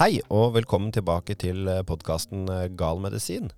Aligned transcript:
Hei 0.00 0.22
og 0.32 0.54
velkommen 0.54 0.88
tilbake 0.96 1.34
til 1.36 1.66
podkasten 1.84 2.48
Gal 2.80 3.02
medisin. 3.04 3.50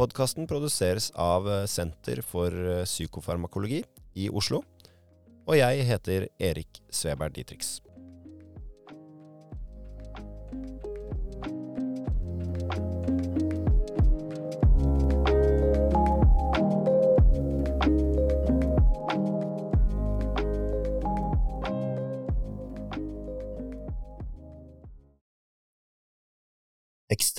Podkasten 0.00 0.46
produseres 0.48 1.10
av 1.12 1.44
Senter 1.68 2.22
for 2.24 2.56
psykofarmakologi 2.88 3.82
i 4.16 4.30
Oslo. 4.32 4.62
Og 5.44 5.58
jeg 5.58 5.84
heter 5.90 6.24
Erik 6.40 6.80
Sveberg 6.88 7.36
Ditrix. 7.36 7.82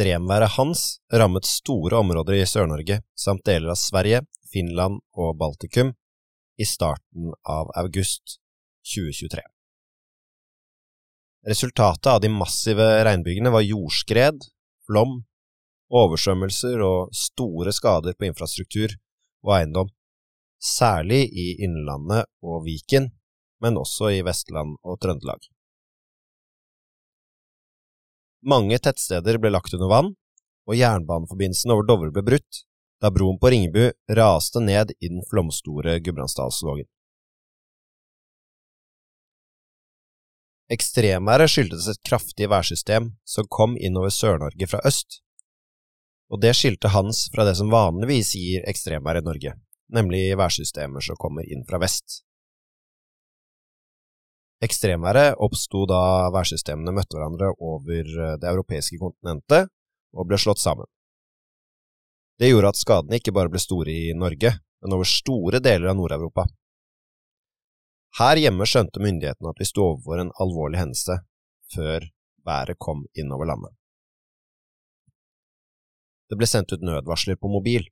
Ekstremværet 0.04 0.52
Hans 0.58 0.82
rammet 1.14 1.46
store 1.48 1.96
områder 2.04 2.36
i 2.36 2.44
Sør-Norge 2.44 2.98
samt 3.16 3.46
deler 3.48 3.72
av 3.72 3.78
Sverige, 3.80 4.18
Finland 4.52 4.98
og 5.16 5.38
Baltikum 5.40 5.94
i 6.60 6.66
starten 6.68 7.30
av 7.48 7.72
august 7.80 8.36
2023. 8.84 9.40
Resultatet 11.48 12.12
av 12.12 12.20
de 12.20 12.34
massive 12.36 12.90
regnbygene 13.08 13.54
var 13.56 13.64
jordskred, 13.64 14.44
flom, 14.84 15.22
oversvømmelser 15.88 16.84
og 16.84 17.16
store 17.16 17.72
skader 17.72 18.20
på 18.20 18.28
infrastruktur 18.28 18.98
og 19.48 19.56
eiendom, 19.62 19.96
særlig 20.60 21.30
i 21.32 21.48
Innlandet 21.64 22.28
og 22.44 22.66
Viken, 22.68 23.14
men 23.64 23.80
også 23.80 24.12
i 24.18 24.24
Vestland 24.28 24.76
og 24.84 25.00
Trøndelag. 25.00 25.53
Mange 28.44 28.76
tettsteder 28.84 29.40
ble 29.40 29.54
lagt 29.54 29.74
under 29.76 29.88
vann, 29.88 30.14
og 30.68 30.76
jernbaneforbindelsen 30.76 31.72
over 31.72 31.88
Dovre 31.88 32.12
ble 32.12 32.24
brutt 32.28 32.64
da 33.04 33.12
broen 33.12 33.36
på 33.40 33.50
Ringebu 33.52 33.92
raste 34.16 34.62
ned 34.64 34.94
i 35.00 35.10
den 35.12 35.24
flomstore 35.28 35.98
Gudbrandsdalslågen. 36.00 36.88
Ekstremværet 40.72 41.52
skyldtes 41.52 41.90
et 41.92 42.00
kraftig 42.08 42.48
værsystem 42.50 43.12
som 43.28 43.50
kom 43.52 43.76
innover 43.76 44.14
Sør-Norge 44.16 44.70
fra 44.72 44.80
øst, 44.88 45.20
og 46.32 46.40
det 46.42 46.56
skilte 46.56 46.94
Hans 46.96 47.28
fra 47.34 47.44
det 47.46 47.58
som 47.60 47.72
vanligvis 47.72 48.32
gir 48.40 48.64
ekstremvær 48.72 49.20
i 49.20 49.26
Norge, 49.28 49.58
nemlig 49.92 50.24
værsystemer 50.40 51.04
som 51.04 51.20
kommer 51.20 51.44
inn 51.44 51.68
fra 51.68 51.82
vest. 51.84 52.24
Ekstremværet 54.64 55.40
oppsto 55.44 55.84
da 55.90 56.30
værsystemene 56.32 56.94
møtte 56.96 57.18
hverandre 57.18 57.52
over 57.60 58.00
eh, 58.00 58.36
det 58.40 58.50
europeiske 58.50 59.00
kontinentet 59.02 59.72
og 60.14 60.30
ble 60.30 60.40
slått 60.40 60.62
sammen. 60.62 60.88
Det 62.40 62.50
gjorde 62.50 62.72
at 62.74 62.80
skadene 62.80 63.20
ikke 63.20 63.34
bare 63.36 63.52
ble 63.52 63.62
store 63.62 63.92
i 63.92 64.14
Norge, 64.18 64.54
men 64.84 64.96
over 64.96 65.08
store 65.08 65.60
deler 65.64 65.92
av 65.92 65.98
Nord-Europa. 66.00 66.46
Her 68.20 68.40
hjemme 68.40 68.66
skjønte 68.70 69.02
myndighetene 69.02 69.52
at 69.52 69.62
vi 69.62 69.68
sto 69.68 69.88
overfor 69.90 70.22
en 70.22 70.34
alvorlig 70.44 70.80
hendelse 70.80 71.18
før 71.74 72.06
været 72.46 72.80
kom 72.80 73.06
innover 73.18 73.50
landet. 73.50 73.74
Det 76.30 76.38
ble 76.40 76.50
sendt 76.50 76.74
ut 76.74 76.86
nødvarsler 76.86 77.38
på 77.42 77.52
mobil, 77.52 77.88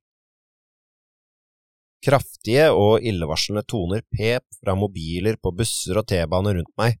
Kraftige 2.02 2.64
og 2.74 3.04
illevarslende 3.06 3.62
toner 3.70 4.02
pep 4.10 4.42
fra 4.58 4.74
mobiler 4.74 5.36
på 5.38 5.52
busser 5.54 6.00
og 6.00 6.08
T-baner 6.10 6.56
rundt 6.58 6.72
meg, 6.80 6.96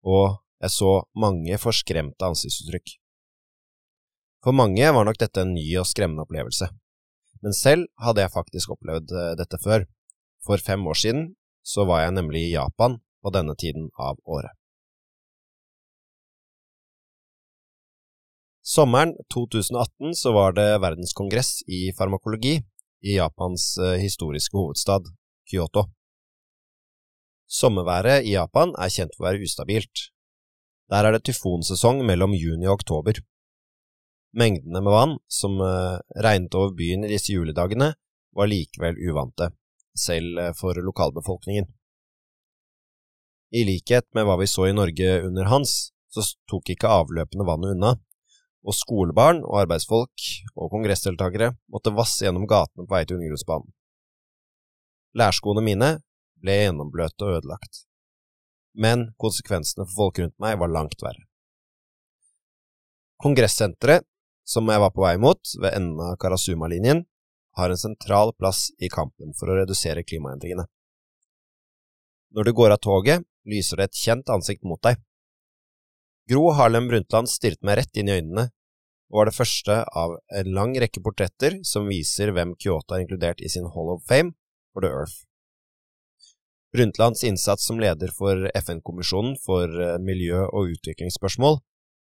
og 0.00 0.38
jeg 0.64 0.72
så 0.72 0.92
mange 1.12 1.58
forskremte 1.60 2.30
ansiktsuttrykk. 2.30 2.94
For 4.44 4.56
mange 4.56 4.86
var 4.96 5.04
nok 5.04 5.18
dette 5.20 5.42
en 5.44 5.52
ny 5.52 5.66
og 5.76 5.84
skremmende 5.90 6.24
opplevelse, 6.24 6.70
men 7.44 7.52
selv 7.52 7.90
hadde 8.00 8.24
jeg 8.24 8.32
faktisk 8.32 8.72
opplevd 8.74 9.12
eh, 9.12 9.34
dette 9.38 9.60
før. 9.60 9.84
For 10.46 10.62
fem 10.62 10.86
år 10.88 10.96
siden 10.96 11.26
så 11.66 11.84
var 11.84 12.06
jeg 12.06 12.16
nemlig 12.16 12.46
i 12.46 12.54
Japan 12.54 12.96
på 13.20 13.34
denne 13.34 13.58
tiden 13.60 13.90
av 14.00 14.16
året. 14.24 14.54
Sommeren 18.64 19.14
2018 19.32 20.16
så 20.16 20.32
var 20.32 20.56
det 20.56 20.68
verdenskongress 20.80 21.62
i 21.68 21.88
farmakologi 21.98 22.58
i 23.00 23.16
Japans 23.16 23.78
eh, 23.78 23.98
historiske 24.02 24.56
hovedstad, 24.56 25.08
Kyoto. 25.50 25.86
Sommerværet 27.48 28.26
i 28.26 28.34
Japan 28.34 28.74
er 28.78 28.92
kjent 28.92 29.14
for 29.16 29.24
å 29.24 29.28
være 29.30 29.46
ustabilt. 29.46 30.08
Der 30.88 31.04
er 31.04 31.16
det 31.16 31.24
tyfonsesong 31.28 32.02
mellom 32.06 32.34
juni 32.36 32.68
og 32.68 32.80
oktober. 32.80 33.20
Mengdene 34.36 34.82
med 34.84 34.92
vann 34.92 35.16
som 35.32 35.56
eh, 35.64 35.96
regnet 36.24 36.54
over 36.58 36.74
byen 36.76 37.06
i 37.06 37.12
disse 37.14 37.32
juledagene, 37.32 37.94
var 38.36 38.50
likevel 38.50 38.98
uvante, 39.08 39.50
selv 39.96 40.38
eh, 40.42 40.54
for 40.56 40.76
lokalbefolkningen. 40.76 41.68
I 43.56 43.64
likhet 43.64 44.04
med 44.12 44.28
hva 44.28 44.36
vi 44.40 44.48
så 44.50 44.68
i 44.68 44.76
Norge 44.76 45.22
under 45.24 45.48
Hans, 45.48 45.94
så 46.12 46.24
tok 46.50 46.68
ikke 46.74 46.90
avløpende 46.92 47.46
vannet 47.48 47.76
unna, 47.76 47.94
og 48.66 48.74
skolebarn 48.74 49.42
og 49.46 49.60
arbeidsfolk 49.62 50.28
og 50.56 50.70
kongressdeltakere 50.72 51.52
måtte 51.72 51.94
vasse 51.94 52.26
gjennom 52.26 52.46
gatene 52.50 52.86
på 52.86 52.94
vei 52.94 53.04
til 53.06 53.18
undergrunnsbanen. 53.18 53.70
Lærskoene 55.18 55.64
mine 55.64 55.90
ble 56.42 56.56
gjennombløte 56.62 57.26
og 57.26 57.38
ødelagt, 57.38 57.84
men 58.74 59.08
konsekvensene 59.18 59.86
for 59.86 59.96
folk 60.02 60.20
rundt 60.22 60.36
meg 60.42 60.58
var 60.60 60.74
langt 60.74 61.02
verre. 61.02 61.24
Kongressenteret, 63.18 64.06
som 64.46 64.68
jeg 64.70 64.80
var 64.80 64.92
på 64.94 65.02
vei 65.02 65.16
mot 65.20 65.40
ved 65.58 65.74
enden 65.74 65.98
av 66.04 66.16
Karasuma-linjen, 66.22 67.02
har 67.58 67.72
en 67.72 67.80
sentral 67.80 68.30
plass 68.38 68.68
i 68.78 68.90
kampen 68.92 69.34
for 69.34 69.50
å 69.50 69.56
redusere 69.58 70.04
klimaendringene. 70.06 70.68
Når 72.36 72.44
du 72.46 72.52
går 72.54 72.76
av 72.76 72.80
toget, 72.84 73.24
lyser 73.48 73.80
det 73.80 73.88
et 73.88 73.98
kjent 73.98 74.30
ansikt 74.30 74.62
mot 74.68 74.80
deg. 74.84 75.00
Gro 76.28 76.50
Harlem 76.52 76.90
Brundtland 76.90 77.30
stirret 77.32 77.62
meg 77.64 77.78
rett 77.80 77.96
inn 77.96 78.10
i 78.10 78.18
øynene 78.18 78.50
og 79.08 79.20
var 79.20 79.30
det 79.30 79.36
første 79.38 79.76
av 79.96 80.18
en 80.40 80.50
lang 80.52 80.74
rekke 80.76 81.00
portretter 81.00 81.56
som 81.64 81.88
viser 81.88 82.34
hvem 82.36 82.52
Kyoto 82.60 82.94
har 82.94 83.04
inkludert 83.04 83.40
i 83.40 83.48
sin 83.48 83.70
Hall 83.72 83.94
of 83.94 84.04
Fame 84.08 84.34
for 84.74 84.84
The 84.84 84.90
Earth. 84.92 85.24
Brundtlands 86.76 87.24
innsats 87.24 87.64
som 87.64 87.80
leder 87.80 88.12
for 88.12 88.44
FN-kommisjonen 88.60 89.38
for 89.40 89.72
eh, 89.72 89.96
miljø- 90.04 90.50
og 90.52 90.74
utviklingsspørsmål 90.74 91.62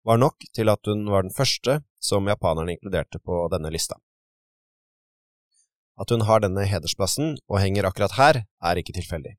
var 0.06 0.22
nok 0.22 0.46
til 0.54 0.70
at 0.70 0.86
hun 0.86 1.02
var 1.10 1.26
den 1.26 1.34
første 1.34 1.80
som 1.98 2.30
japanerne 2.30 2.76
inkluderte 2.76 3.18
på 3.18 3.42
denne 3.50 3.74
lista. 3.74 3.98
At 5.98 6.14
hun 6.14 6.22
har 6.30 6.46
denne 6.46 6.62
hedersplassen 6.66 7.36
og 7.50 7.58
henger 7.58 7.90
akkurat 7.90 8.14
her, 8.18 8.44
er 8.62 8.78
ikke 8.78 8.94
tilfeldig. 8.94 9.34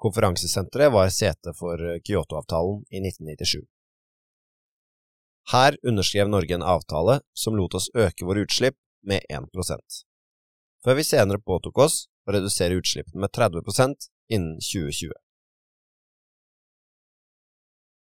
Konferansesenteret 0.00 0.92
var 0.92 1.10
sete 1.12 1.52
for 1.56 1.80
Kyoto-avtalen 2.06 2.84
i 2.88 3.02
1997. 3.04 3.64
Her 5.52 5.76
underskrev 5.82 6.30
Norge 6.30 6.54
en 6.56 6.64
avtale 6.64 7.20
som 7.36 7.56
lot 7.58 7.74
oss 7.74 7.90
øke 7.94 8.24
våre 8.24 8.46
utslipp 8.46 8.78
med 9.04 9.26
1% 9.28 10.04
før 10.84 10.96
vi 10.96 11.04
senere 11.04 11.42
påtok 11.44 11.78
oss 11.84 11.96
å 12.28 12.34
redusere 12.36 12.78
utslippene 12.80 13.24
med 13.24 13.32
30% 13.36 14.08
innen 14.32 14.56
2020. 14.64 15.12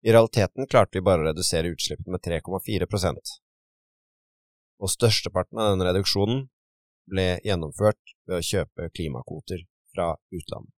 I 0.07 0.15
realiteten 0.15 0.69
klarte 0.71 0.99
vi 0.99 1.07
bare 1.07 1.25
å 1.25 1.29
redusere 1.31 1.73
utslippene 1.75 2.15
med 2.15 2.25
3,4% 2.27 3.35
og 4.77 4.93
størsteparten 4.93 5.59
av 5.63 5.73
denne 5.73 5.89
reduksjonen 5.89 6.47
ble 7.11 7.27
gjennomført 7.47 8.17
ved 8.27 8.39
å 8.39 8.45
kjøpe 8.45 8.91
klimakvoter 8.95 9.63
fra 9.95 10.13
utlandet. 10.35 10.76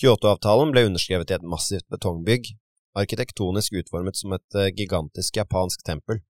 Kyoto-avtalen 0.00 0.72
ble 0.74 0.88
underskrevet 0.88 1.30
i 1.30 1.36
et 1.38 1.46
massivt 1.46 1.86
betongbygg 1.92 2.52
arkitektonisk 2.98 3.74
utformet 3.80 4.18
som 4.18 4.34
et 4.36 4.58
eh, 4.58 4.70
gigantisk 4.76 5.36
japansk 5.40 5.82
tempel. 5.86 6.22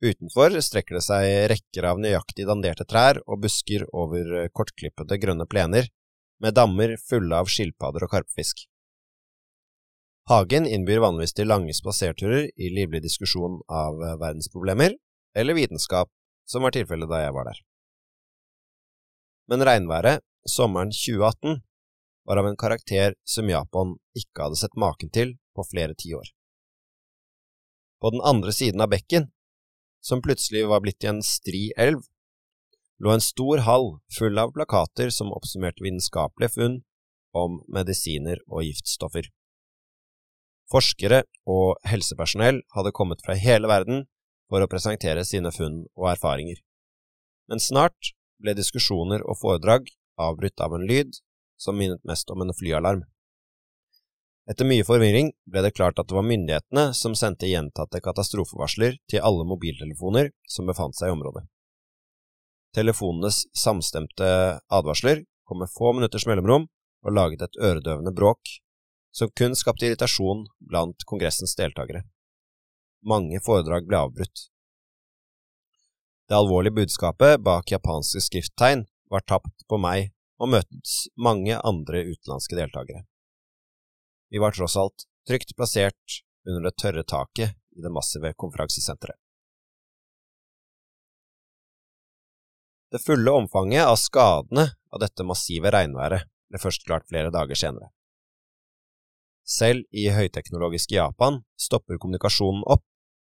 Utenfor 0.00 0.54
strekker 0.64 0.96
det 0.96 1.04
seg 1.04 1.26
rekker 1.52 1.86
av 1.90 2.00
nøyaktig 2.00 2.46
danderte 2.48 2.86
trær 2.88 3.20
og 3.26 3.42
busker 3.44 3.84
over 3.92 4.34
eh, 4.42 4.50
kortklippede 4.52 5.20
grønne 5.22 5.46
plener, 5.50 5.90
med 6.40 6.56
dammer 6.56 6.96
fulle 7.04 7.36
av 7.36 7.50
skilpadder 7.52 8.06
og 8.06 8.14
karpefisk. 8.14 8.64
Hagen 10.30 10.64
innbyr 10.64 11.02
vanligvis 11.02 11.34
til 11.36 11.50
lange 11.50 11.74
spaserturer 11.76 12.46
i 12.54 12.70
livlig 12.72 13.02
diskusjon 13.04 13.60
av 13.68 14.00
eh, 14.00 14.16
verdensproblemer, 14.20 14.96
eller 15.36 15.58
vitenskap, 15.58 16.10
som 16.48 16.64
var 16.66 16.74
tilfellet 16.74 17.10
da 17.10 17.22
jeg 17.22 17.34
var 17.36 17.50
der. 17.52 17.60
Men 19.50 19.66
regnværet, 19.66 20.24
sommeren 20.48 20.94
2018, 20.94 21.60
var 22.30 22.36
av 22.36 22.46
en 22.46 22.56
karakter 22.56 23.14
som 23.26 23.48
Japan 23.50 23.96
ikke 24.14 24.44
hadde 24.44 24.58
sett 24.60 24.76
maken 24.78 25.10
til 25.10 25.32
på 25.50 25.64
flere 25.66 25.96
tiår. 25.98 26.28
På 27.98 28.12
den 28.14 28.20
andre 28.22 28.52
siden 28.54 28.84
av 28.84 28.92
bekken, 28.92 29.24
som 29.98 30.22
plutselig 30.22 30.62
var 30.70 30.78
blitt 30.84 31.00
til 31.02 31.16
en 31.16 31.24
stri 31.26 31.64
elv, 31.74 32.04
lå 33.02 33.10
en 33.10 33.24
stor 33.24 33.64
hall 33.66 33.88
full 34.14 34.38
av 34.38 34.52
plakater 34.54 35.10
som 35.10 35.32
oppsummerte 35.34 35.82
vitenskapelige 35.82 36.54
funn, 36.54 36.76
om 37.34 37.56
medisiner 37.66 38.38
og 38.46 38.62
giftstoffer. 38.68 39.26
Forskere 40.70 41.24
og 41.50 41.80
helsepersonell 41.90 42.60
hadde 42.76 42.92
kommet 42.94 43.24
fra 43.26 43.34
hele 43.34 43.66
verden 43.70 44.04
for 44.46 44.62
å 44.62 44.70
presentere 44.70 45.26
sine 45.26 45.50
funn 45.54 45.80
og 45.98 46.12
erfaringer. 46.12 46.62
Men 47.50 47.58
snart 47.58 48.12
ble 48.38 48.54
diskusjoner 48.54 49.26
og 49.26 49.40
foredrag 49.42 49.90
avbrutt 50.30 50.62
av 50.62 50.78
en 50.78 50.86
lyd 50.86 51.18
som 51.60 51.76
minnet 51.76 52.02
mest 52.08 52.30
om 52.32 52.42
en 52.42 52.54
flyalarm. 52.56 53.04
Etter 54.50 54.66
mye 54.66 54.84
forvirring 54.86 55.30
ble 55.46 55.62
det 55.62 55.74
klart 55.76 56.00
at 56.00 56.08
det 56.10 56.16
var 56.16 56.26
myndighetene 56.26 56.90
som 56.96 57.14
sendte 57.18 57.50
gjentatte 57.50 58.00
katastrofevarsler 58.02 58.96
til 59.10 59.22
alle 59.22 59.44
mobiltelefoner 59.46 60.32
som 60.48 60.70
befant 60.70 60.96
seg 60.98 61.12
i 61.12 61.14
området. 61.14 61.44
Telefonenes 62.74 63.44
samstemte 63.54 64.30
advarsler 64.72 65.24
kom 65.46 65.62
med 65.62 65.70
få 65.70 65.92
minutters 65.94 66.26
mellomrom 66.26 66.68
og 67.04 67.14
laget 67.14 67.42
et 67.46 67.60
øredøvende 67.60 68.14
bråk 68.16 68.56
som 69.14 69.30
kun 69.38 69.56
skapte 69.58 69.88
irritasjon 69.88 70.44
blant 70.70 71.06
kongressens 71.06 71.56
deltakere. 71.58 72.04
Mange 73.06 73.40
foredrag 73.42 73.88
ble 73.88 73.98
avbrutt. 73.98 74.46
Det 76.30 76.38
alvorlige 76.38 76.76
budskapet 76.78 77.40
bak 77.42 77.72
japanske 77.72 78.22
skrifttegn 78.22 78.84
var 79.10 79.24
tapt 79.26 79.66
på 79.66 79.78
meg 79.82 80.12
og 80.40 80.52
møtt 80.54 80.96
mange 81.20 81.56
andre 81.56 82.04
utenlandske 82.08 82.56
deltakere. 82.56 83.04
Vi 84.30 84.40
var 84.40 84.54
tross 84.56 84.76
alt 84.80 85.06
trygt 85.28 85.52
plassert 85.56 86.20
under 86.48 86.68
det 86.68 86.76
tørre 86.80 87.04
taket 87.04 87.56
i 87.76 87.84
det 87.84 87.92
massive 87.92 88.32
konferansesenteret. 88.40 89.18
Det 92.90 92.98
fulle 93.04 93.30
omfanget 93.30 93.86
av 93.86 93.96
skadene 94.00 94.64
av 94.90 95.02
dette 95.02 95.22
massive 95.26 95.70
regnværet 95.70 96.26
ble 96.50 96.58
først 96.58 96.86
klart 96.88 97.06
flere 97.06 97.30
dager 97.30 97.58
senere. 97.58 97.92
Selv 99.46 99.86
i 99.94 100.08
høyteknologiske 100.10 100.96
Japan 100.96 101.40
stopper 101.58 102.00
kommunikasjonen 102.02 102.64
opp 102.66 102.82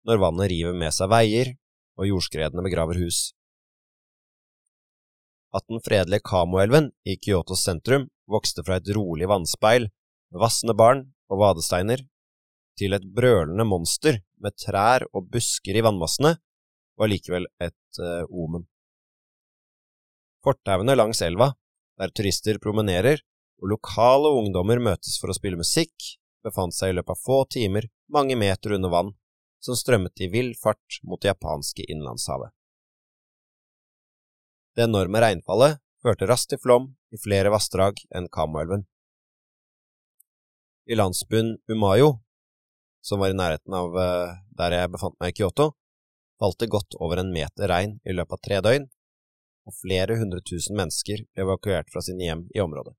når 0.08 0.22
vannet 0.24 0.50
river 0.52 0.76
med 0.78 0.94
seg 0.94 1.12
veier 1.14 1.54
og 2.00 2.10
jordskredene 2.10 2.66
begraver 2.66 2.98
hus. 3.02 3.32
At 5.54 5.68
den 5.70 5.82
fredelige 5.86 6.26
Kamoelven 6.26 6.90
i 7.06 7.18
Kyotos 7.22 7.62
sentrum 7.66 8.08
vokste 8.30 8.64
fra 8.66 8.80
et 8.80 8.90
rolig 8.96 9.28
vannspeil 9.30 9.88
med 10.34 10.42
vassende 10.42 10.74
barn 10.78 11.06
og 11.30 11.42
vadesteiner 11.44 12.02
til 12.80 12.96
et 12.98 13.06
brølende 13.16 13.66
monster 13.70 14.18
med 14.42 14.56
trær 14.58 15.06
og 15.14 15.28
busker 15.34 15.78
i 15.78 15.84
vannmassene, 15.86 16.36
var 16.98 17.10
likevel 17.10 17.46
et 17.62 18.02
uh, 18.02 18.26
omen. 18.30 18.66
Fortauene 20.44 20.98
langs 20.98 21.22
elva, 21.26 21.54
der 22.02 22.12
turister 22.18 22.58
promenerer 22.62 23.22
og 23.62 23.70
lokale 23.76 24.34
ungdommer 24.42 24.82
møtes 24.82 25.20
for 25.22 25.32
å 25.32 25.38
spille 25.38 25.60
musikk, 25.60 25.94
befant 26.44 26.76
seg 26.76 26.92
i 26.92 26.98
løpet 26.98 27.14
av 27.14 27.22
få 27.24 27.44
timer 27.54 27.88
mange 28.12 28.36
meter 28.36 28.76
under 28.76 28.92
vann, 28.92 29.14
som 29.64 29.78
strømmet 29.80 30.26
i 30.26 30.28
vill 30.34 30.52
fart 30.60 31.00
mot 31.08 31.22
det 31.22 31.32
japanske 31.32 31.86
innlandshavet. 31.88 32.52
Det 34.74 34.88
enorme 34.88 35.22
regnfallet 35.22 35.78
førte 36.02 36.25
raskt 36.25 36.50
til 36.54 36.62
flom 36.62 36.88
i 37.14 37.20
flere 37.22 37.52
vassdrag 37.54 38.00
enn 38.18 38.25
Kamoelven. 38.34 38.88
I 40.90 40.98
landsbyen 40.98 41.56
Umayo, 41.70 42.16
som 43.06 43.22
var 43.22 43.31
i 43.31 43.38
nærheten 43.38 43.75
av 43.78 43.94
uh, 43.94 44.34
der 44.58 44.75
jeg 44.75 44.92
befant 44.96 45.16
meg 45.22 45.31
i 45.31 45.38
Kyoto, 45.38 45.70
falt 46.42 46.58
det 46.60 46.72
godt 46.74 46.98
over 47.00 47.22
en 47.22 47.30
meter 47.36 47.70
regn 47.70 48.00
i 48.04 48.16
løpet 48.18 48.36
av 48.40 48.42
tre 48.48 48.60
døgn, 48.66 48.90
og 49.70 49.78
flere 49.78 50.18
hundre 50.20 50.42
tusen 50.42 50.76
mennesker 50.80 51.22
ble 51.22 51.46
evakuert 51.46 51.94
fra 51.94 52.02
sine 52.04 52.26
hjem 52.26 52.44
i 52.58 52.64
området. 52.66 52.98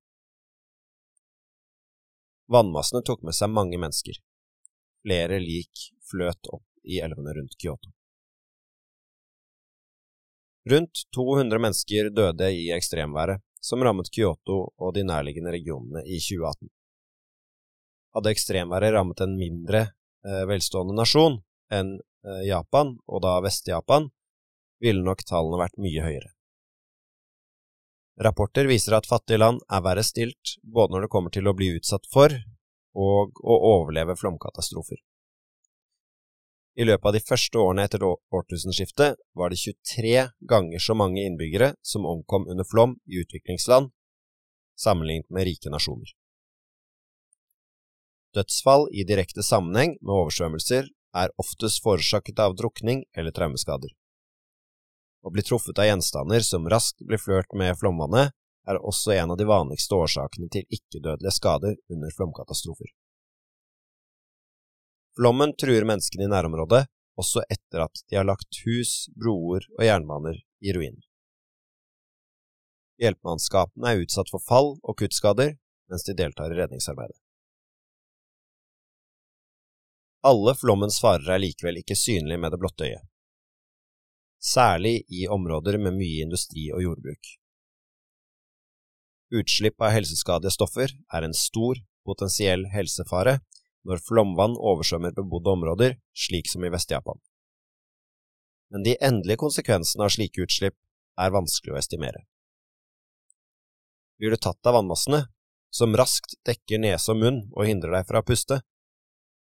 Vannmassene 2.55 3.03
tok 3.03 3.27
med 3.27 3.35
seg 3.35 3.51
mange 3.51 3.81
mennesker. 3.83 4.23
Flere 5.03 5.43
lik 5.43 5.91
fløt 6.07 6.55
opp 6.55 6.65
i 6.87 7.03
elvene 7.05 7.35
rundt 7.35 7.59
Kyoto. 7.59 7.94
Rundt 10.71 11.03
200 11.15 11.61
mennesker 11.61 12.09
døde 12.11 12.49
i 12.57 12.71
ekstremværet 12.73 13.43
som 13.61 13.83
rammet 13.85 14.09
Kyoto 14.13 14.57
og 14.81 14.95
de 14.97 15.05
nærliggende 15.05 15.53
regionene 15.53 16.01
i 16.05 16.17
2018. 16.21 16.71
Hadde 18.17 18.33
ekstremværet 18.33 18.95
rammet 18.95 19.21
en 19.21 19.35
mindre 19.37 19.83
eh, 20.25 20.45
velstående 20.49 20.97
nasjon 20.97 21.37
enn 21.73 21.97
eh, 21.99 22.43
Japan, 22.49 22.95
og 23.05 23.25
da 23.25 23.35
Vest-Japan, 23.45 24.09
ville 24.81 25.05
nok 25.05 25.25
tallene 25.29 25.61
vært 25.61 25.81
mye 25.81 26.05
høyere. 26.05 26.33
Rapporter 28.25 28.69
viser 28.71 28.97
at 28.97 29.09
fattige 29.11 29.41
land 29.43 29.61
er 29.69 29.85
verre 29.85 30.05
stilt 30.07 30.57
både 30.63 30.95
når 30.95 31.05
det 31.05 31.13
kommer 31.13 31.35
til 31.35 31.51
å 31.51 31.57
bli 31.57 31.75
utsatt 31.77 32.07
for 32.13 32.33
og 32.95 33.41
å 33.43 33.57
overleve 33.75 34.17
flomkatastrofer. 34.17 35.01
I 36.75 36.85
løpet 36.85 37.07
av 37.07 37.15
de 37.15 37.23
første 37.23 37.59
årene 37.61 37.85
etter 37.87 38.03
årtusenskiftet 38.03 39.21
var 39.39 39.53
det 39.53 39.61
23 39.63 40.15
ganger 40.51 40.83
så 40.83 40.97
mange 40.99 41.23
innbyggere 41.23 41.75
som 41.87 42.07
omkom 42.11 42.49
under 42.51 42.67
flom 42.67 42.97
i 43.07 43.21
utviklingsland, 43.23 43.93
sammenlignet 44.75 45.31
med 45.31 45.47
rike 45.47 45.71
nasjoner. 45.71 46.11
Dødsfall 48.35 48.89
i 48.91 49.05
direkte 49.07 49.45
sammenheng 49.47 49.95
med 50.01 50.17
oversvømmelser 50.17 50.89
er 51.15 51.35
oftest 51.39 51.83
forårsaket 51.85 52.43
av 52.43 52.57
drukning 52.59 53.05
eller 53.15 53.31
traumeskader. 53.31 53.95
Å 55.23 55.31
bli 55.31 55.45
truffet 55.47 55.79
av 55.79 55.87
gjenstander 55.87 56.43
som 56.43 56.67
raskt 56.69 57.07
blir 57.07 57.23
flørt 57.23 57.55
med 57.55 57.79
flomvannet, 57.79 58.35
er 58.67 58.81
også 58.81 59.13
en 59.15 59.31
av 59.31 59.39
de 59.39 59.47
vanligste 59.47 59.95
årsakene 59.95 60.51
til 60.51 60.67
ikke-dødelige 60.73 61.37
skader 61.39 61.77
under 61.93 62.11
flomkatastrofer. 62.17 62.91
Flommen 65.15 65.55
truer 65.61 65.87
menneskene 65.87 66.27
i 66.27 66.31
nærområdet 66.33 66.85
også 67.21 67.45
etter 67.47 67.85
at 67.85 68.03
de 68.11 68.19
har 68.19 68.27
lagt 68.27 68.63
hus, 68.65 69.09
broer 69.15 69.67
og 69.79 69.85
jernbaner 69.87 70.41
i 70.65 70.75
ruiner. 70.75 71.05
Hjelpemannskapene 73.03 73.93
er 73.93 74.03
utsatt 74.03 74.31
for 74.31 74.43
fall 74.43 74.75
og 74.83 74.99
kuttskader 74.99 75.55
mens 75.91 76.07
de 76.07 76.17
deltar 76.19 76.51
i 76.51 76.59
redningsarbeidet. 76.59 77.19
Alle 80.25 80.55
flommens 80.57 80.99
farer 81.03 81.35
er 81.37 81.43
likevel 81.43 81.83
ikke 81.83 81.99
synlige 81.99 82.41
med 82.41 82.55
det 82.55 82.63
blotte 82.63 82.89
øyet 82.89 83.05
særlig 84.45 85.05
i 85.09 85.27
områder 85.29 85.79
med 85.81 85.97
mye 85.97 86.25
industri 86.27 86.69
og 86.75 86.83
jordbruk. 86.85 87.33
Utslipp 89.35 89.81
av 89.83 89.95
helseskadelige 89.97 90.55
stoffer 90.55 90.93
er 90.93 91.27
en 91.27 91.37
stor, 91.37 91.81
potensiell 92.05 92.67
helsefare 92.75 93.39
når 93.85 94.03
flomvann 94.05 94.57
oversvømmer 94.57 95.15
bebodde 95.17 95.53
områder, 95.53 95.97
slik 96.17 96.49
som 96.51 96.65
i 96.65 96.71
Vest-Japan. 96.73 97.21
Men 98.73 98.85
de 98.87 98.97
endelige 99.01 99.43
konsekvensene 99.45 100.07
av 100.07 100.15
slike 100.15 100.45
utslipp 100.47 100.77
er 101.21 101.35
vanskelig 101.35 101.75
å 101.75 101.79
estimere. 101.79 102.25
Blir 104.19 104.35
du 104.35 104.41
tatt 104.41 104.67
av 104.67 104.79
vannmassene, 104.79 105.27
som 105.75 105.97
raskt 105.99 106.37
dekker 106.47 106.81
nese 106.81 107.13
og 107.13 107.21
munn 107.21 107.41
og 107.53 107.67
hindrer 107.69 107.97
deg 107.99 108.09
fra 108.09 108.23
å 108.23 108.27
puste, 108.27 108.61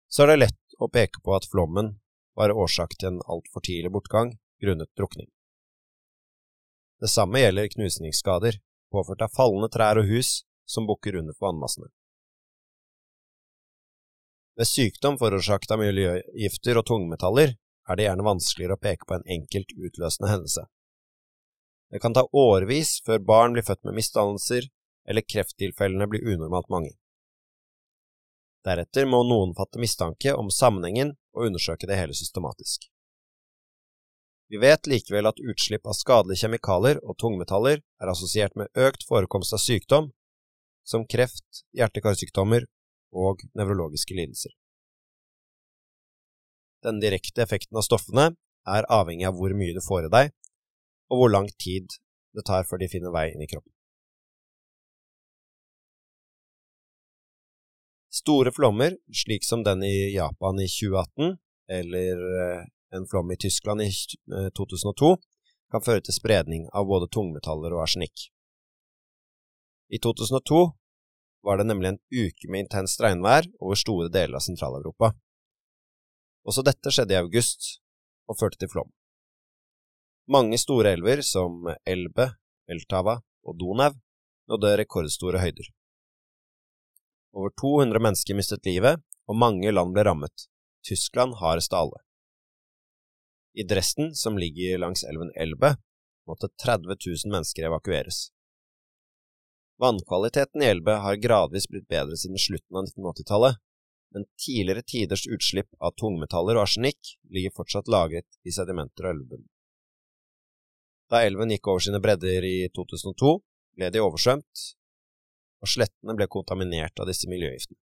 så 0.08 0.24
er 0.24 0.32
det 0.32 0.42
lett 0.46 0.76
å 0.80 0.88
peke 0.92 1.20
på 1.24 1.34
at 1.36 1.48
flommen 1.48 1.94
var 2.36 2.54
årsak 2.56 2.96
til 2.98 3.12
en 3.12 3.22
altfor 3.28 3.64
tidlig 3.64 3.92
bortgang 3.92 4.34
grunnet 4.62 4.90
drukning. 4.98 5.28
Det 7.02 7.10
samme 7.10 7.40
gjelder 7.42 7.68
knusningsskader 7.72 8.60
påført 8.92 9.24
av 9.24 9.32
fallende 9.36 9.68
trær 9.72 10.00
og 10.00 10.08
hus 10.08 10.42
som 10.68 10.86
bukker 10.88 11.16
under 11.20 11.36
for 11.36 11.50
vannmassene. 11.50 11.90
Ved 14.56 14.68
sykdom 14.68 15.16
forårsaket 15.20 15.72
av 15.72 15.80
miljøgifter 15.80 16.78
og 16.80 16.86
tungmetaller 16.90 17.54
er 17.88 17.98
det 17.98 18.06
gjerne 18.06 18.26
vanskeligere 18.26 18.76
å 18.76 18.82
peke 18.82 19.08
på 19.08 19.16
en 19.16 19.28
enkelt 19.36 19.72
utløsende 19.76 20.30
hendelse. 20.30 20.66
Det 21.92 22.00
kan 22.00 22.14
ta 22.16 22.24
årevis 22.32 22.98
før 23.06 23.20
barn 23.24 23.56
blir 23.56 23.64
født 23.64 23.82
med 23.84 23.96
misdannelser, 23.96 24.68
eller 25.08 25.26
krefttilfellene 25.28 26.08
blir 26.08 26.24
unormalt 26.34 26.68
mange. 26.72 26.92
Deretter 28.64 29.08
må 29.10 29.24
noen 29.26 29.56
fatte 29.58 29.80
mistanke 29.82 30.34
om 30.38 30.50
sammenhengen 30.52 31.16
og 31.34 31.48
undersøke 31.48 31.88
det 31.90 31.98
hele 31.98 32.14
systematisk. 32.14 32.86
Vi 34.52 34.60
vet 34.60 34.86
likevel 34.86 35.26
at 35.26 35.40
utslipp 35.40 35.88
av 35.88 35.96
skadelige 35.96 36.44
kjemikalier 36.44 37.00
og 37.02 37.16
tungmetaller 37.18 37.80
er 37.80 38.12
assosiert 38.12 38.54
med 38.54 38.68
økt 38.76 39.06
forekomst 39.08 39.56
av 39.56 39.62
sykdom, 39.64 40.10
som 40.84 41.06
kreft, 41.08 41.64
hjerte-karsykdommer 41.72 42.68
og 43.12 43.44
nevrologiske 43.58 44.16
lidelser. 44.16 44.54
Den 46.82 46.98
direkte 47.02 47.44
effekten 47.44 47.78
av 47.78 47.86
stoffene 47.86 48.32
er 48.66 48.88
avhengig 48.90 49.28
av 49.28 49.36
hvor 49.38 49.54
mye 49.54 49.74
du 49.76 49.82
får 49.84 50.08
i 50.08 50.14
deg, 50.16 50.32
og 51.12 51.20
hvor 51.20 51.30
lang 51.30 51.48
tid 51.62 51.94
det 52.34 52.46
tar 52.48 52.66
før 52.66 52.80
de 52.82 52.90
finner 52.90 53.14
vei 53.14 53.28
inn 53.32 53.44
i 53.44 53.50
kroppen. 53.50 53.70
Store 58.12 58.52
flommer, 58.52 58.96
slik 59.08 59.44
som 59.44 59.62
den 59.64 59.84
i 59.86 60.12
Japan 60.12 60.58
i 60.60 60.68
2018, 60.68 61.36
eller 61.72 62.24
eh, 62.42 62.64
en 62.92 63.06
flom 63.08 63.30
i 63.32 63.38
Tyskland 63.40 63.82
i 63.82 63.88
2002 64.58 65.12
eh, 65.12 65.22
kan 65.72 65.84
føre 65.84 66.02
til 66.04 66.16
spredning 66.16 66.66
av 66.76 66.90
både 66.90 67.08
tungmetaller 67.08 67.72
og 67.72 67.86
arsenikk. 67.86 68.26
I 69.92 70.00
2002 70.00 70.60
var 71.42 71.58
det 71.58 71.66
nemlig 71.66 71.88
en 71.92 72.00
uke 72.14 72.50
med 72.50 72.64
intenst 72.64 73.00
regnvær 73.02 73.48
over 73.60 73.78
store 73.78 74.08
deler 74.12 74.38
av 74.38 74.44
Sentral-Europa. 74.44 75.12
Også 76.46 76.64
dette 76.66 76.90
skjedde 76.94 77.14
i 77.14 77.20
august, 77.20 77.78
og 78.30 78.38
førte 78.38 78.60
til 78.62 78.70
flom. 78.72 78.90
Mange 80.30 80.58
store 80.58 80.94
elver, 80.96 81.22
som 81.26 81.66
Elbe, 81.86 82.28
Eltava 82.70 83.18
og 83.42 83.58
Donau, 83.58 83.94
nådde 84.50 84.76
rekordstore 84.82 85.42
høyder. 85.42 85.68
Over 87.34 87.50
200 87.58 88.02
mennesker 88.02 88.38
mistet 88.38 88.66
livet, 88.68 89.02
og 89.26 89.38
mange 89.38 89.70
land 89.72 89.94
ble 89.94 90.04
rammet, 90.06 90.46
Tyskland 90.86 91.38
hardest 91.40 91.74
av 91.74 91.86
alle. 91.86 92.02
I 93.54 93.66
Dresden, 93.68 94.14
som 94.16 94.38
ligger 94.38 94.80
langs 94.80 95.02
elven 95.04 95.32
Elbe, 95.36 95.74
måtte 96.28 96.48
30 96.62 96.96
000 96.96 97.32
mennesker 97.34 97.66
evakueres. 97.68 98.30
Vannkvaliteten 99.82 100.62
i 100.62 100.66
Elbe 100.70 100.94
har 101.02 101.16
gradvis 101.18 101.66
blitt 101.68 101.88
bedre 101.90 102.16
siden 102.16 102.38
slutten 102.38 102.76
av 102.78 102.84
1980-tallet, 102.86 103.56
men 104.14 104.26
tidligere 104.46 104.84
tiders 104.86 105.24
utslipp 105.26 105.70
av 105.82 105.96
tungmetaller 105.98 106.58
og 106.58 106.66
arsenikk 106.66 107.16
ligger 107.34 107.54
fortsatt 107.56 107.90
lagret 107.90 108.28
i 108.46 108.54
sedimenter 108.54 109.08
og 109.08 109.16
elvebunnen. 109.16 109.48
Da 111.10 111.24
elven 111.26 111.50
gikk 111.50 111.66
over 111.72 111.82
sine 111.82 112.00
bredder 112.04 112.46
i 112.46 112.68
2002, 112.76 113.32
ble 113.76 113.90
de 113.90 114.04
oversvømt, 114.04 114.62
og 115.62 115.72
slettene 115.74 116.14
ble 116.18 116.28
kontaminert 116.30 117.02
av 117.02 117.10
disse 117.10 117.30
miljøgiftene. 117.30 117.80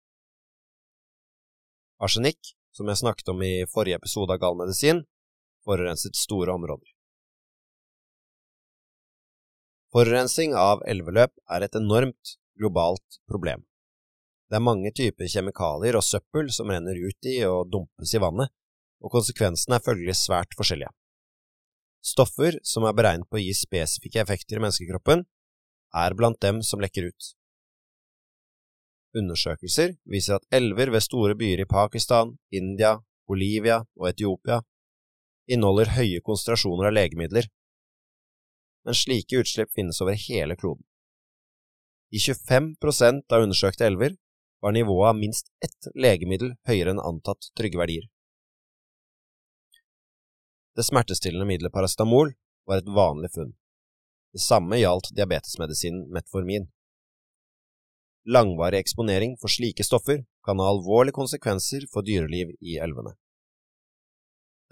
Arsenikk, 2.03 2.55
som 2.75 2.91
jeg 2.91 3.05
snakket 3.05 3.31
om 3.31 3.47
i 3.47 3.55
forrige 3.71 4.01
episode 4.03 4.35
av 4.35 4.43
Gallmedisin, 4.43 5.05
forurenset 5.65 6.19
store 6.19 6.59
områder. 6.59 6.94
Forurensing 9.95 10.57
av 10.59 10.81
elveløp 10.91 11.31
er 11.55 11.63
et 11.63 11.77
enormt 11.79 12.33
globalt 12.59 13.21
problem. 13.31 13.61
Det 14.51 14.59
er 14.59 14.65
mange 14.67 14.91
typer 14.91 15.31
kjemikalier 15.31 15.95
og 15.95 16.03
søppel 16.03 16.51
som 16.57 16.73
renner 16.73 16.99
ut 16.99 17.29
i 17.31 17.37
og 17.47 17.71
dumpes 17.71 18.11
i 18.11 18.23
vannet, 18.23 18.51
og 18.99 19.15
konsekvensene 19.15 19.79
er 19.79 19.85
følgelig 19.87 20.17
svært 20.19 20.59
forskjellige. 20.59 20.91
Stoffer 22.05 22.59
som 22.67 22.89
er 22.89 22.99
beregnet 22.99 23.31
på 23.31 23.39
å 23.39 23.45
gi 23.45 23.55
spesifikke 23.55 24.25
effekter 24.25 24.59
i 24.59 24.67
menneskekroppen, 24.67 25.25
er 25.95 26.19
blant 26.19 26.43
dem 26.43 26.59
som 26.67 26.83
lekker 26.83 27.13
ut. 27.15 27.31
Undersøkelser 29.15 29.95
viser 30.11 30.41
at 30.41 30.49
elver 30.59 30.91
ved 30.91 31.07
store 31.07 31.39
byer 31.39 31.63
i 31.63 31.71
Pakistan, 31.71 32.35
India, 32.51 32.97
Bolivia 33.31 33.85
og 33.95 34.11
Etiopia 34.11 34.59
inneholder 35.47 35.95
høye 35.95 36.19
konsentrasjoner 36.25 36.91
av 36.91 36.99
legemidler, 36.99 37.47
men 38.85 38.95
slike 38.95 39.41
utslipp 39.41 39.73
finnes 39.75 40.01
over 40.05 40.19
hele 40.29 40.57
kloden. 40.57 40.85
I 42.15 42.21
25% 42.21 43.33
av 43.33 43.43
undersøkte 43.43 43.87
elver 43.87 44.17
var 44.63 44.73
nivået 44.73 45.09
av 45.09 45.19
minst 45.19 45.51
ett 45.65 45.89
legemiddel 45.99 46.55
høyere 46.69 46.95
enn 46.95 47.03
antatt 47.03 47.51
trygge 47.59 47.81
verdier. 47.81 48.07
Det 50.75 50.87
smertestillende 50.87 51.47
middelet 51.49 51.75
paracetamol 51.75 52.33
var 52.67 52.81
et 52.81 52.89
vanlig 52.91 53.31
funn. 53.35 53.53
Det 54.35 54.43
samme 54.43 54.79
gjaldt 54.81 55.13
diabetesmedisinen 55.15 56.09
metformin. 56.15 56.67
Langvarig 58.27 58.81
eksponering 58.83 59.37
for 59.41 59.53
slike 59.53 59.85
stoffer 59.87 60.25
kan 60.47 60.59
ha 60.59 60.71
alvorlige 60.73 61.15
konsekvenser 61.19 61.85
for 61.93 62.07
dyreliv 62.07 62.55
i 62.61 62.79
elvene. 62.83 63.15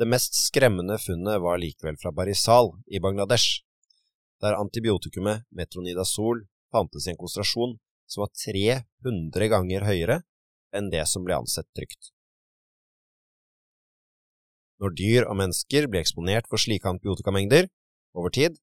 Det 0.00 0.08
mest 0.08 0.34
skremmende 0.34 0.96
funnet 0.98 1.42
var 1.44 1.60
likevel 1.60 1.98
fra 2.00 2.10
Barisal 2.16 2.72
i 2.90 2.98
Bangladesh, 2.98 3.60
der 4.42 4.58
antibiotikumet 4.58 5.46
metronidazol 5.54 6.42
fantes 6.74 7.06
i 7.06 7.12
en 7.12 7.20
konsentrasjon 7.20 7.76
som 8.10 8.24
var 8.24 8.32
300 8.44 9.48
ganger 9.52 9.86
høyere 9.86 10.18
enn 10.76 10.90
det 10.92 11.04
som 11.08 11.24
ble 11.26 11.36
ansett 11.38 11.68
trygt. 11.76 12.10
Når 14.82 14.96
dyr 14.98 15.28
og 15.30 15.38
mennesker 15.38 15.86
blir 15.86 16.02
eksponert 16.02 16.48
for 16.50 16.58
slike 16.58 16.88
antibiotikamengder 16.90 17.68
over 18.18 18.32
tid, 18.34 18.56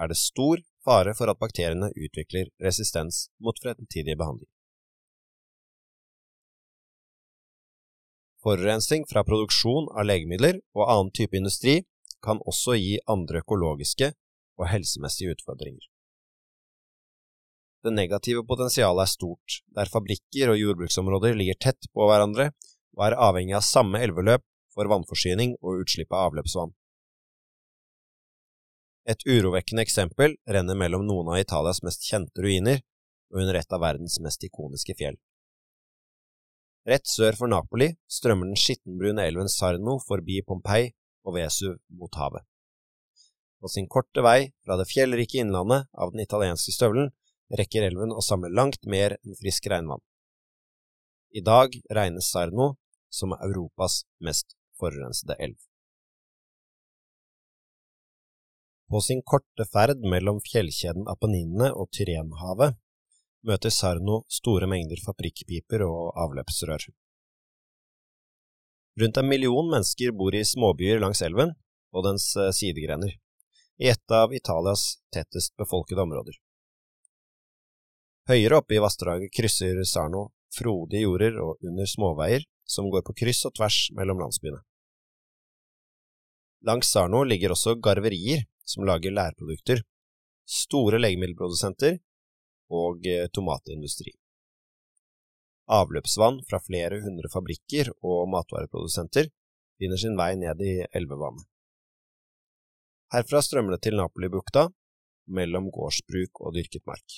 er 0.00 0.08
det 0.08 0.16
stor 0.16 0.62
fare 0.86 1.12
for 1.18 1.28
at 1.28 1.40
bakteriene 1.42 1.90
utvikler 1.92 2.48
resistens 2.64 3.26
mot 3.44 3.58
fremtidig 3.60 4.16
behandling. 4.16 4.48
Forurensning 8.40 9.04
fra 9.04 9.20
produksjon 9.28 9.90
av 9.92 10.06
legemidler 10.08 10.62
og 10.72 10.86
annen 10.86 11.12
type 11.12 11.36
industri 11.36 11.82
kan 12.24 12.40
også 12.48 12.78
gi 12.80 12.96
andre 13.04 13.42
økologiske 13.44 14.14
og 14.60 14.68
helsemessige 14.68 15.34
utfordringer. 15.34 15.86
Det 17.80 17.92
negative 17.96 18.44
potensialet 18.44 19.06
er 19.06 19.08
stort, 19.08 19.60
der 19.72 19.88
fabrikker 19.88 20.52
og 20.52 20.60
jordbruksområder 20.60 21.36
ligger 21.38 21.56
tett 21.64 21.88
på 21.94 22.08
hverandre 22.10 22.50
og 22.98 23.06
er 23.06 23.16
avhengig 23.28 23.56
av 23.56 23.64
samme 23.64 24.02
elveløp 24.04 24.44
for 24.74 24.90
vannforsyning 24.90 25.56
og 25.62 25.80
utslipp 25.86 26.12
av 26.12 26.28
avløpsvann. 26.28 26.74
Et 29.08 29.24
urovekkende 29.24 29.82
eksempel 29.86 30.36
renner 30.44 30.76
mellom 30.76 31.06
noen 31.08 31.32
av 31.32 31.40
Italias 31.40 31.80
mest 31.86 32.04
kjente 32.04 32.44
ruiner 32.44 32.82
og 33.32 33.40
under 33.42 33.56
et 33.56 33.72
av 33.72 33.80
verdens 33.80 34.20
mest 34.20 34.44
ikoniske 34.44 34.94
fjell. 34.98 35.16
Rett 36.88 37.08
sør 37.08 37.36
for 37.38 37.50
Napoli 37.52 37.90
strømmer 38.12 38.50
den 38.50 38.60
skittenbrune 38.60 39.24
elven 39.24 39.48
Sarno 39.52 39.98
forbi 40.04 40.40
Pompeii 40.44 40.92
og 41.24 41.36
Vesuv 41.36 41.76
mot 41.96 42.12
havet. 42.20 42.44
På 43.60 43.68
sin 43.68 43.88
korte 43.88 44.22
vei 44.24 44.52
fra 44.64 44.76
det 44.80 44.88
fjellrike 44.88 45.42
innlandet 45.42 45.88
av 45.92 46.12
den 46.12 46.24
italienske 46.24 46.72
støvelen 46.72 47.10
rekker 47.60 47.84
elven 47.84 48.14
å 48.14 48.22
samle 48.24 48.48
langt 48.48 48.86
mer 48.88 49.18
enn 49.20 49.36
frisk 49.36 49.68
regnvann. 49.72 50.00
I 51.36 51.42
dag 51.46 51.76
regnes 51.92 52.30
Sarno 52.32 52.72
som 53.12 53.34
Europas 53.36 54.04
mest 54.24 54.56
forurensede 54.80 55.36
elv. 55.38 55.58
På 58.90 59.00
sin 59.04 59.20
korte 59.22 59.66
ferd 59.70 60.00
mellom 60.02 60.40
fjellkjeden 60.42 61.06
Apenninene 61.12 61.68
og 61.70 61.92
Tyrenhavet 61.94 62.74
møter 63.46 63.70
Sarno 63.70 64.22
store 64.40 64.66
mengder 64.70 64.98
fabrikkpiper 65.04 65.84
og 65.86 66.16
avløpsrør. 66.24 66.88
Rundt 69.00 69.20
en 69.20 69.30
million 69.30 69.70
mennesker 69.70 70.10
bor 70.16 70.34
i 70.34 70.42
småbyer 70.44 70.98
langs 71.04 71.22
elven 71.22 71.54
og 71.94 72.06
dens 72.08 72.26
eh, 72.36 72.50
sidegrener, 72.54 73.14
i 73.80 73.88
et 73.88 74.12
av 74.12 74.34
Italias 74.36 75.00
tettest 75.14 75.56
befolkede 75.56 76.04
områder. 76.04 76.36
Høyere 78.28 78.60
oppe 78.60 78.76
i 78.76 78.82
vassdraget 78.82 79.32
krysser 79.34 79.80
Sarno 79.88 80.28
frodige 80.54 81.06
jorder 81.06 81.38
og 81.42 81.64
under 81.66 81.88
småveier 81.88 82.44
som 82.68 82.90
går 82.92 83.02
på 83.06 83.16
kryss 83.22 83.46
og 83.48 83.54
tvers 83.56 83.78
mellom 83.96 84.20
landsbyene. 84.22 84.60
Langs 86.68 86.90
Sarno 86.92 87.22
ligger 87.24 87.54
også 87.54 87.78
garverier 87.80 88.44
som 88.68 88.84
lager 88.86 89.14
lærprodukter, 89.16 89.80
store 90.44 91.00
legemiddelprodusenter 91.00 91.96
og 92.70 93.06
eh, 93.08 93.26
tomatindustri. 93.34 94.12
Avløpsvann 95.70 96.42
fra 96.50 96.60
flere 96.62 97.00
hundre 97.02 97.30
fabrikker 97.32 97.92
og 98.02 98.28
matvareprodusenter 98.34 99.30
finner 99.80 100.02
sin 100.02 100.18
vei 100.18 100.34
ned 100.38 100.60
i 100.66 100.74
elvevannet. 100.92 101.49
Herfra 103.10 103.40
strømmer 103.42 103.74
det 103.74 103.82
til 103.88 103.96
Napoli-bukta, 103.98 104.68
mellom 105.34 105.70
gårdsbruk 105.74 106.42
og 106.44 106.54
dyrket 106.54 106.84
mark. 106.86 107.16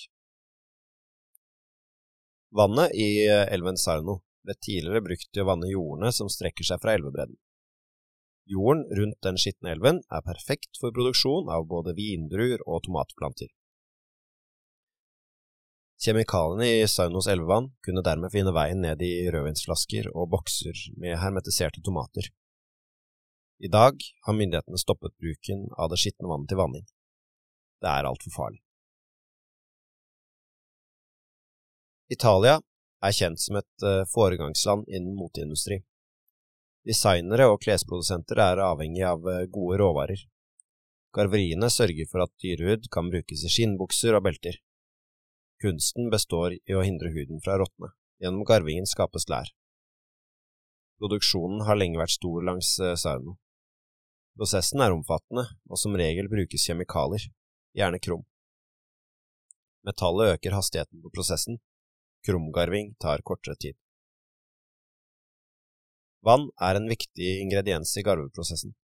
Vannet 2.53 2.95
i 2.97 3.09
eh, 3.27 3.47
elven 3.53 3.77
Sarno 3.81 4.23
ble 4.45 4.57
tidligere 4.57 5.05
brukt 5.05 5.29
til 5.29 5.45
å 5.45 5.49
vanne 5.51 5.71
jordene 5.71 6.13
som 6.17 6.31
strekker 6.33 6.65
seg 6.69 6.81
fra 6.83 6.97
elvebredden. 6.97 7.37
Jorden 8.49 8.85
rundt 8.99 9.21
den 9.25 9.39
skitne 9.39 9.73
elven 9.77 10.01
er 10.11 10.25
perfekt 10.27 10.81
for 10.81 10.97
produksjon 10.97 11.53
av 11.53 11.69
både 11.71 11.95
vindruer 11.97 12.65
og 12.67 12.83
tomatplanter. 12.89 13.53
Kjemikaliene 16.03 16.67
i 16.81 16.87
Saunos 16.91 17.29
elvevann 17.31 17.69
kunne 17.87 18.03
dermed 18.03 18.33
finne 18.35 18.53
veien 18.57 18.81
ned 18.83 19.05
i 19.07 19.29
rødvinsflasker 19.31 20.09
og 20.17 20.33
bokser 20.33 20.89
med 20.99 21.21
hermetiserte 21.21 21.85
tomater. 21.85 22.33
I 23.63 23.69
dag 23.69 23.95
har 24.27 24.35
myndighetene 24.35 24.79
stoppet 24.79 25.13
bruken 25.23 25.69
av 25.79 25.91
det 25.91 26.01
skitne 26.03 26.27
vannet 26.27 26.51
til 26.51 26.59
vanning. 26.59 26.83
Det 27.79 27.91
er 27.91 28.09
altfor 28.09 28.35
farlig. 28.35 28.59
Italia 32.11 32.57
er 33.07 33.15
kjent 33.15 33.39
som 33.39 33.61
et 33.61 33.85
eh, 33.87 34.03
foregangsland 34.11 34.91
innen 34.91 35.15
moteindustri. 35.15 35.79
Designere 36.91 37.47
og 37.53 37.61
klesprodusenter 37.63 38.41
er 38.43 38.65
avhengig 38.67 39.05
av 39.07 39.31
eh, 39.31 39.47
gode 39.55 39.79
råvarer. 39.79 40.25
Garveriene 41.15 41.71
sørger 41.71 42.11
for 42.11 42.25
at 42.27 42.35
dyrehud 42.43 42.91
kan 42.91 43.13
brukes 43.15 43.47
i 43.47 43.53
skinnbukser 43.53 44.19
og 44.19 44.27
belter. 44.27 44.59
Kunsten 45.63 46.11
består 46.11 46.59
i 46.59 46.75
å 46.75 46.83
hindre 46.83 47.15
huden 47.15 47.39
fra 47.45 47.55
å 47.55 47.63
råtne. 47.63 47.93
Gjennom 48.19 48.43
garvingen 48.49 48.91
skapes 48.91 49.29
lær. 49.31 49.55
Produksjonen 50.99 51.63
har 51.71 51.79
lenge 51.79 52.03
vært 52.03 52.17
stor 52.19 52.43
langs 52.51 52.75
eh, 52.83 52.99
Sarno. 52.99 53.39
Prosessen 54.37 54.81
er 54.81 54.95
omfattende, 54.95 55.45
og 55.69 55.79
som 55.81 55.97
regel 55.99 56.31
brukes 56.33 56.65
kjemikalier, 56.67 57.29
gjerne 57.77 58.01
krom. 58.01 58.25
Metallet 59.85 60.37
øker 60.37 60.57
hastigheten 60.57 61.03
på 61.03 61.13
prosessen, 61.13 61.59
Krumgarving 62.23 62.93
tar 63.03 63.23
kortere 63.27 63.57
tid. 63.59 63.75
Vann 66.23 66.47
er 66.63 66.79
en 66.79 66.87
viktig 66.87 67.33
ingrediens 67.43 67.97
i 67.99 68.05
garveprosessen. 68.07 68.77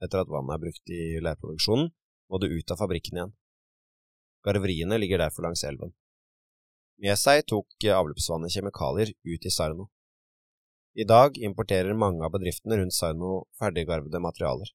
Etter 0.00 0.22
at 0.22 0.30
vannet 0.32 0.54
er 0.54 0.62
brukt 0.62 0.92
i 0.94 1.20
leirproduksjonen, 1.20 1.90
må 2.32 2.40
det 2.40 2.48
ut 2.54 2.72
av 2.72 2.80
fabrikken 2.80 3.18
igjen. 3.18 3.34
Garveriene 4.46 4.96
ligger 4.96 5.20
derfor 5.20 5.44
langs 5.44 5.66
elven. 5.68 5.92
Med 7.04 7.20
seg 7.20 7.44
tok 7.50 7.86
avløpsvannet 7.92 8.54
kjemikalier 8.56 9.12
ut 9.12 9.46
i 9.46 9.52
Sarno. 9.52 9.90
I 10.98 11.04
dag 11.04 11.36
importerer 11.38 11.94
mange 11.94 12.24
av 12.24 12.32
bedriftene 12.34 12.80
rundt 12.80 12.96
Sarno 12.96 13.44
ferdiggarvede 13.60 14.22
materialer. 14.24 14.72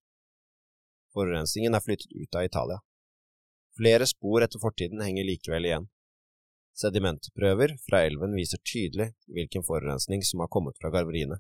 Forurensningen 1.13 1.75
er 1.77 1.83
flyttet 1.85 2.11
ut 2.11 2.35
av 2.35 2.45
Italia. 2.45 2.79
Flere 3.77 4.05
spor 4.09 4.45
etter 4.45 4.61
fortiden 4.61 5.01
henger 5.01 5.25
likevel 5.25 5.65
igjen. 5.69 5.89
Sedimentprøver 6.77 7.75
fra 7.85 8.01
elven 8.05 8.33
viser 8.37 8.61
tydelig 8.65 9.11
hvilken 9.29 9.65
forurensning 9.65 10.23
som 10.25 10.41
har 10.41 10.49
kommet 10.53 10.77
fra 10.81 10.89
garveriene. 10.93 11.37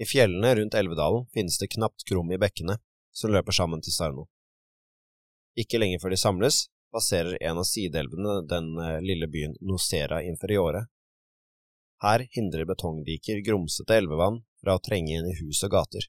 I 0.00 0.06
fjellene 0.08 0.54
rundt 0.56 0.74
Elvedalen 0.74 1.26
finnes 1.34 1.58
det 1.60 1.72
knapt 1.74 2.04
krum 2.08 2.30
i 2.32 2.38
bekkene 2.40 2.78
som 3.12 3.32
løper 3.32 3.52
sammen 3.52 3.82
til 3.84 3.92
Sarno. 3.92 4.28
Ikke 5.60 5.80
lenge 5.80 5.98
før 6.00 6.14
de 6.14 6.20
samles, 6.20 6.68
passerer 6.92 7.36
en 7.40 7.60
av 7.60 7.66
sideelvene 7.68 8.38
den 8.48 8.70
eh, 8.80 9.00
lille 9.04 9.28
byen 9.28 9.56
Nocera 9.60 10.22
Inferiore. 10.24 10.86
Her 12.00 12.24
hindrer 12.32 12.64
betongdiker 12.64 13.42
grumsete 13.44 13.98
elvevann 14.00 14.40
fra 14.62 14.78
å 14.78 14.82
trenge 14.82 15.18
inn 15.18 15.28
i 15.28 15.36
hus 15.42 15.60
og 15.66 15.74
gater. 15.76 16.08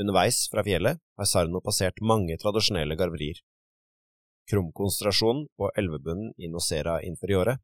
Underveis 0.00 0.46
fra 0.50 0.64
fjellet 0.64 1.00
har 1.18 1.28
Sarno 1.28 1.60
passert 1.60 2.00
mange 2.00 2.38
tradisjonelle 2.40 2.96
garverier. 2.96 3.42
Krumkonsentrasjonen 4.50 5.46
på 5.56 5.68
elvebunnen 5.76 6.32
i 6.40 6.48
Nocera 6.48 6.96
Inferiore 7.04 7.58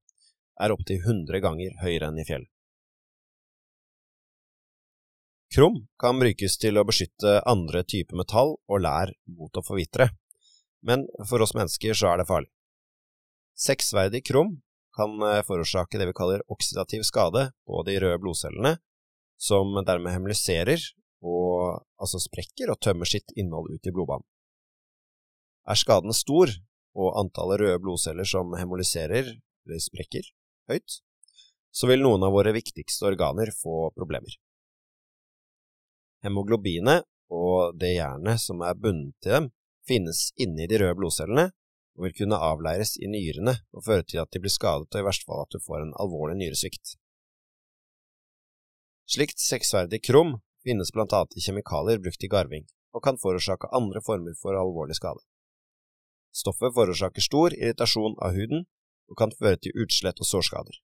er 0.60 0.74
opptil 0.74 1.00
100 1.00 1.40
ganger 1.44 1.74
høyere 1.82 2.10
enn 2.10 2.20
i 2.20 2.26
fjell. 2.28 2.44
Krum 5.54 5.80
kan 5.96 6.20
brukes 6.20 6.58
til 6.60 6.76
å 6.76 6.84
beskytte 6.84 7.38
andre 7.48 7.80
typer 7.88 8.20
metall 8.20 8.58
og 8.68 8.82
lær 8.84 9.14
mot 9.32 9.56
å 9.56 9.64
forvitre, 9.64 10.10
men 10.84 11.06
for 11.30 11.40
oss 11.42 11.56
mennesker 11.56 11.96
så 11.96 12.12
er 12.12 12.20
det 12.20 12.28
farlig. 12.28 12.50
Seksverdig 13.58 14.20
krum 14.28 14.58
kan 14.94 15.16
eh, 15.24 15.40
forårsake 15.46 15.98
det 15.98 16.10
vi 16.10 16.16
kaller 16.20 16.44
oksidativ 16.52 17.02
skade 17.08 17.48
på 17.66 17.80
de 17.88 17.96
røde 18.02 18.20
blodcellene, 18.22 18.76
som 19.38 19.72
dermed 19.86 20.12
hemoliserer 20.12 20.82
og 21.24 21.82
altså 21.98 22.20
sprekker 22.22 22.70
og 22.72 22.80
tømmer 22.84 23.08
sitt 23.08 23.32
innhold 23.36 23.72
ut 23.74 23.86
i 23.86 23.94
blodbanen. 23.94 24.26
Er 25.68 25.78
skaden 25.78 26.14
stor, 26.16 26.52
og 26.98 27.14
antallet 27.20 27.60
røde 27.62 27.80
blodceller 27.82 28.26
som 28.26 28.54
hemoliserer 28.58 29.28
eller 29.34 29.82
sprekker, 29.82 30.24
høyt, 30.70 31.00
så 31.70 31.90
vil 31.90 32.02
noen 32.02 32.24
av 32.26 32.32
våre 32.34 32.54
viktigste 32.56 33.06
organer 33.10 33.52
få 33.54 33.90
problemer. 33.94 34.38
Hemoglobinet 36.24 37.06
og 37.30 37.76
det 37.78 37.92
jernet 37.98 38.40
som 38.42 38.64
er 38.66 38.78
bundet 38.78 39.14
til 39.22 39.36
dem, 39.36 39.50
finnes 39.88 40.28
inni 40.40 40.66
de 40.68 40.80
røde 40.82 40.96
blodcellene 40.98 41.48
og 41.98 42.06
vil 42.06 42.16
kunne 42.20 42.40
avleires 42.48 42.96
i 43.00 43.08
nyrene 43.10 43.54
og 43.74 43.84
føre 43.86 44.06
til 44.06 44.20
at 44.22 44.32
de 44.32 44.42
blir 44.42 44.52
skadet 44.52 44.90
og 44.90 45.00
i 45.00 45.06
verste 45.06 45.28
fall 45.28 45.44
at 45.44 45.54
du 45.54 45.62
får 45.62 45.84
en 45.84 45.94
alvorlig 46.02 46.38
nyresvikt. 46.40 46.96
Slikt 49.08 49.40
seksverdig 49.40 50.02
krum 50.04 50.36
finnes 50.66 50.92
blant 50.94 51.14
annet 51.16 51.36
i 51.36 51.44
kjemikalier 51.44 52.00
brukt 52.02 52.24
i 52.24 52.30
garving, 52.30 52.66
og 52.94 53.04
kan 53.04 53.20
forårsake 53.20 53.70
andre 53.74 54.02
former 54.04 54.36
for 54.40 54.58
alvorlig 54.58 54.96
skade. 54.98 55.22
Stoffet 56.34 56.74
forårsaker 56.74 57.24
stor 57.24 57.54
irritasjon 57.56 58.18
av 58.24 58.36
huden 58.36 58.66
og 59.08 59.18
kan 59.20 59.32
føre 59.38 59.58
til 59.62 59.74
utslett 59.82 60.20
og 60.20 60.28
sårskader. 60.28 60.76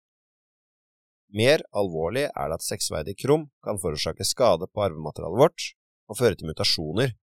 Mer 1.34 1.64
alvorlig 1.74 2.28
er 2.28 2.50
det 2.50 2.60
at 2.60 2.66
seksverdig 2.66 3.16
krum 3.18 3.48
kan 3.64 3.80
forårsake 3.82 4.26
skade 4.28 4.68
på 4.70 4.84
arvematerialet 4.86 5.40
vårt 5.40 5.68
og 6.08 6.18
føre 6.20 6.38
til 6.38 6.50
mutasjoner 6.50 7.14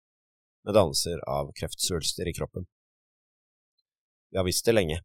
med 0.67 0.77
dannelser 0.77 1.23
av 1.31 1.53
kreftsvulster 1.57 2.29
i 2.29 2.35
kroppen. 2.37 2.67
Vi 4.31 4.39
har 4.39 4.47
visst 4.47 4.67
det 4.67 4.75
lenge. 4.75 5.01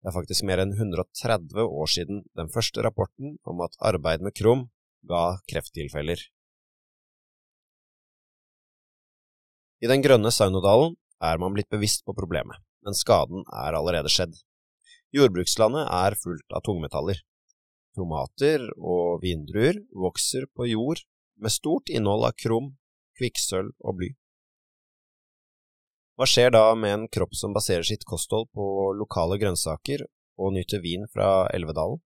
Det 0.00 0.08
er 0.08 0.16
faktisk 0.16 0.46
mer 0.48 0.62
enn 0.62 0.72
130 0.72 1.64
år 1.64 1.90
siden 1.92 2.22
den 2.38 2.52
første 2.52 2.84
rapporten 2.84 3.36
om 3.44 3.60
at 3.64 3.76
arbeid 3.84 4.24
med 4.24 4.36
krum 4.36 4.68
ga 5.08 5.40
krefttilfeller. 5.50 6.22
I 9.80 9.88
den 9.88 10.02
grønne 10.04 10.28
Saunodalen 10.28 10.92
er 11.24 11.38
man 11.40 11.54
blitt 11.56 11.70
bevisst 11.72 12.04
på 12.04 12.12
problemet, 12.16 12.60
men 12.84 12.96
skaden 12.96 13.46
er 13.48 13.76
allerede 13.78 14.12
skjedd. 14.12 14.34
Jordbrukslandet 15.16 15.88
er 15.88 16.16
fullt 16.20 16.52
av 16.52 16.64
tungmetaller. 16.66 17.22
Tomater 17.96 18.66
og 18.76 19.22
vindruer 19.24 19.80
vokser 19.96 20.44
på 20.54 20.68
jord 20.68 21.00
med 21.40 21.54
stort 21.54 21.88
innhold 21.88 22.28
av 22.28 22.36
krum, 22.36 22.74
kvikksølv 23.18 23.72
og 23.80 23.96
bly. 23.98 24.10
Hva 26.20 26.28
skjer 26.28 26.52
da 26.52 26.66
med 26.76 26.92
en 26.92 27.08
kropp 27.08 27.32
som 27.32 27.56
baserer 27.56 27.86
sitt 27.88 28.04
kosthold 28.04 28.50
på 28.52 28.64
lokale 29.00 29.40
grønnsaker 29.40 30.04
og 30.36 30.52
nyter 30.58 30.84
vin 30.84 31.08
fra 31.08 31.48
Elvedalen? 31.56 32.02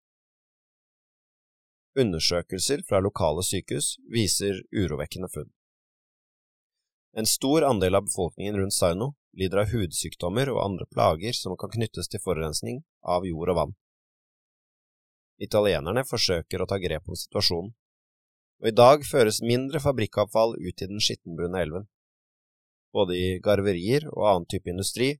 Undersøkelser 1.96 2.85
fra 2.88 3.00
lokale 3.00 3.40
sykehus 3.44 3.94
viser 4.12 4.61
urovekkende 4.76 5.32
funn. 5.32 5.48
En 7.12 7.27
stor 7.27 7.62
andel 7.62 7.94
av 7.94 8.03
befolkningen 8.03 8.57
rundt 8.57 8.75
Sarno 8.75 9.12
lider 9.37 9.62
av 9.62 9.72
hudsykdommer 9.72 10.48
og 10.48 10.62
andre 10.64 10.87
plager 10.88 11.37
som 11.37 11.57
kan 11.61 11.72
knyttes 11.72 12.09
til 12.09 12.22
forurensning 12.25 12.79
av 13.05 13.27
jord 13.29 13.53
og 13.53 13.59
vann. 13.59 13.75
Italienerne 15.42 16.05
forsøker 16.09 16.62
å 16.62 16.68
ta 16.70 16.79
grep 16.81 17.11
om 17.11 17.18
situasjonen, 17.18 17.75
og 18.62 18.70
i 18.70 18.75
dag 18.79 19.05
føres 19.05 19.42
mindre 19.42 19.83
fabrikkavfall 19.83 20.55
ut 20.57 20.85
i 20.85 20.88
den 20.88 21.03
skittenbrune 21.05 21.61
elven. 21.61 21.85
Både 22.96 23.18
i 23.18 23.37
garverier 23.44 24.07
og 24.12 24.29
annen 24.31 24.48
type 24.48 24.72
industri 24.72 25.11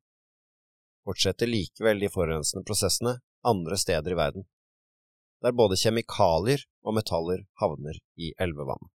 fortsetter 1.05 1.51
likevel 1.51 2.01
de 2.01 2.13
forurensende 2.13 2.65
prosessene 2.65 3.19
andre 3.45 3.77
steder 3.77 4.15
i 4.15 4.21
verden, 4.23 4.49
der 5.43 5.57
både 5.59 5.81
kjemikalier 5.81 6.65
og 6.87 6.97
metaller 6.97 7.45
havner 7.61 7.99
i 8.17 8.33
elvevannet. 8.39 8.93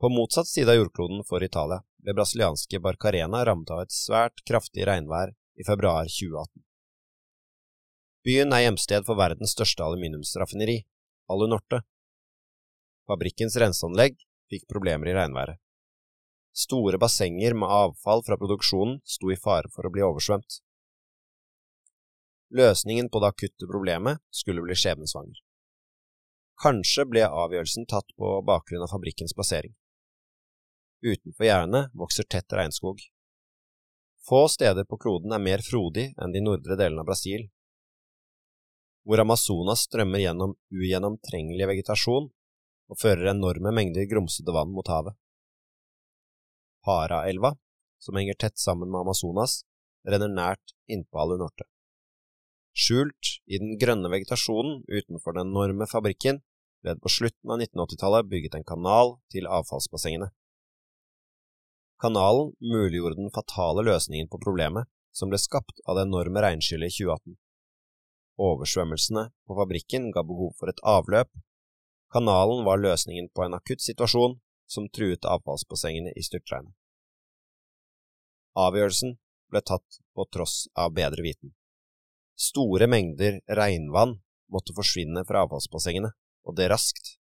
På 0.00 0.08
motsatt 0.08 0.46
side 0.48 0.70
av 0.70 0.76
jordkloden 0.78 1.24
for 1.28 1.44
Italia 1.44 1.82
ble 2.00 2.14
brasilianske 2.16 2.78
Barcarena 2.80 3.42
rammet 3.44 3.70
av 3.74 3.82
et 3.82 3.92
svært 3.92 4.40
kraftig 4.48 4.86
regnvær 4.88 5.34
i 5.60 5.64
februar 5.68 6.06
2018. 6.08 6.62
Byen 8.24 8.54
er 8.56 8.62
hjemsted 8.64 9.04
for 9.04 9.20
verdens 9.20 9.52
største 9.52 9.84
aluminiumsraffineri, 9.84 10.78
Alunorte. 11.28 11.82
Fabrikkens 13.12 13.58
renseanlegg 13.60 14.16
fikk 14.48 14.64
problemer 14.72 15.10
i 15.10 15.16
regnværet. 15.18 15.60
Store 16.56 16.96
bassenger 16.98 17.52
med 17.60 17.68
avfall 17.68 18.24
fra 18.24 18.40
produksjonen 18.40 19.02
sto 19.04 19.28
i 19.28 19.36
fare 19.36 19.68
for 19.74 19.84
å 19.84 19.92
bli 19.92 20.04
oversvømt. 20.06 20.62
Løsningen 22.56 23.12
på 23.12 23.20
det 23.20 23.30
akutte 23.34 23.68
problemet 23.68 24.24
skulle 24.32 24.64
bli 24.64 24.80
skjebnesvanger. 24.80 25.44
Kanskje 26.64 27.06
ble 27.12 27.28
avgjørelsen 27.28 27.84
tatt 27.88 28.16
på 28.16 28.32
bakgrunn 28.48 28.88
av 28.88 28.96
fabrikkens 28.96 29.36
plassering. 29.36 29.76
Utenfor 31.00 31.46
gjerdene 31.46 31.86
vokser 31.96 32.26
tett 32.28 32.52
regnskog. 32.52 33.00
Få 34.28 34.44
steder 34.52 34.84
på 34.84 34.98
kloden 35.00 35.32
er 35.32 35.40
mer 35.40 35.62
frodig 35.64 36.10
enn 36.20 36.34
de 36.34 36.42
nordre 36.44 36.76
delene 36.76 37.00
av 37.00 37.08
Brasil, 37.08 37.46
hvor 39.08 39.22
Amazonas 39.22 39.86
strømmer 39.88 40.20
gjennom 40.20 40.52
ugjennomtrengelig 40.76 41.70
vegetasjon 41.72 42.28
og 42.90 43.00
fører 43.00 43.32
enorme 43.32 43.72
mengder 43.72 44.08
grumsete 44.10 44.52
vann 44.52 44.74
mot 44.76 44.90
havet. 44.92 45.16
Paraelva, 46.84 47.54
som 48.00 48.16
henger 48.16 48.36
tett 48.36 48.60
sammen 48.60 48.90
med 48.90 49.00
Amazonas, 49.00 49.62
renner 50.08 50.32
nært 50.32 50.74
innpå 50.88 51.20
Alunorte. 51.22 51.64
Skjult 52.76 53.40
i 53.50 53.58
den 53.60 53.76
grønne 53.80 54.10
vegetasjonen 54.12 54.84
utenfor 54.88 55.36
den 55.36 55.50
enorme 55.50 55.88
fabrikken 55.90 56.40
ble 56.80 56.94
det 56.94 57.04
på 57.04 57.12
slutten 57.12 57.52
av 57.52 57.60
1980-tallet 57.60 58.28
bygget 58.30 58.56
en 58.56 58.68
kanal 58.68 59.16
til 59.32 59.48
avfallsbassengene. 59.48 60.30
Kanalen 62.00 62.54
muliggjorde 62.60 63.18
den 63.18 63.30
fatale 63.34 63.84
løsningen 63.84 64.28
på 64.32 64.40
problemet 64.40 64.88
som 65.12 65.28
ble 65.28 65.38
skapt 65.38 65.82
av 65.84 65.98
det 65.98 66.06
enorme 66.08 66.40
regnskyllet 66.40 66.94
i 66.94 66.96
2018. 67.04 67.36
Oversvømmelsene 68.40 69.26
på 69.46 69.56
fabrikken 69.58 70.08
ga 70.14 70.22
behov 70.24 70.54
for 70.56 70.72
et 70.72 70.80
avløp. 70.80 71.28
Kanalen 72.14 72.64
var 72.64 72.80
løsningen 72.80 73.28
på 73.34 73.44
en 73.44 73.56
akutt 73.58 73.84
situasjon 73.84 74.38
som 74.70 74.88
truet 74.88 75.28
avfallsbassengene 75.28 76.14
i 76.16 76.24
styrtregnet. 76.24 76.72
Avgjørelsen 78.56 79.18
ble 79.52 79.60
tatt 79.60 80.00
på 80.16 80.26
tross 80.32 80.70
av 80.78 80.94
bedre 80.96 81.22
viten. 81.26 81.52
Store 82.40 82.88
mengder 82.88 83.42
regnvann 83.60 84.16
måtte 84.50 84.74
forsvinne 84.74 85.26
fra 85.28 85.44
avfallsbassengene, 85.44 86.14
og 86.48 86.56
det 86.56 86.70
raskt. 86.72 87.18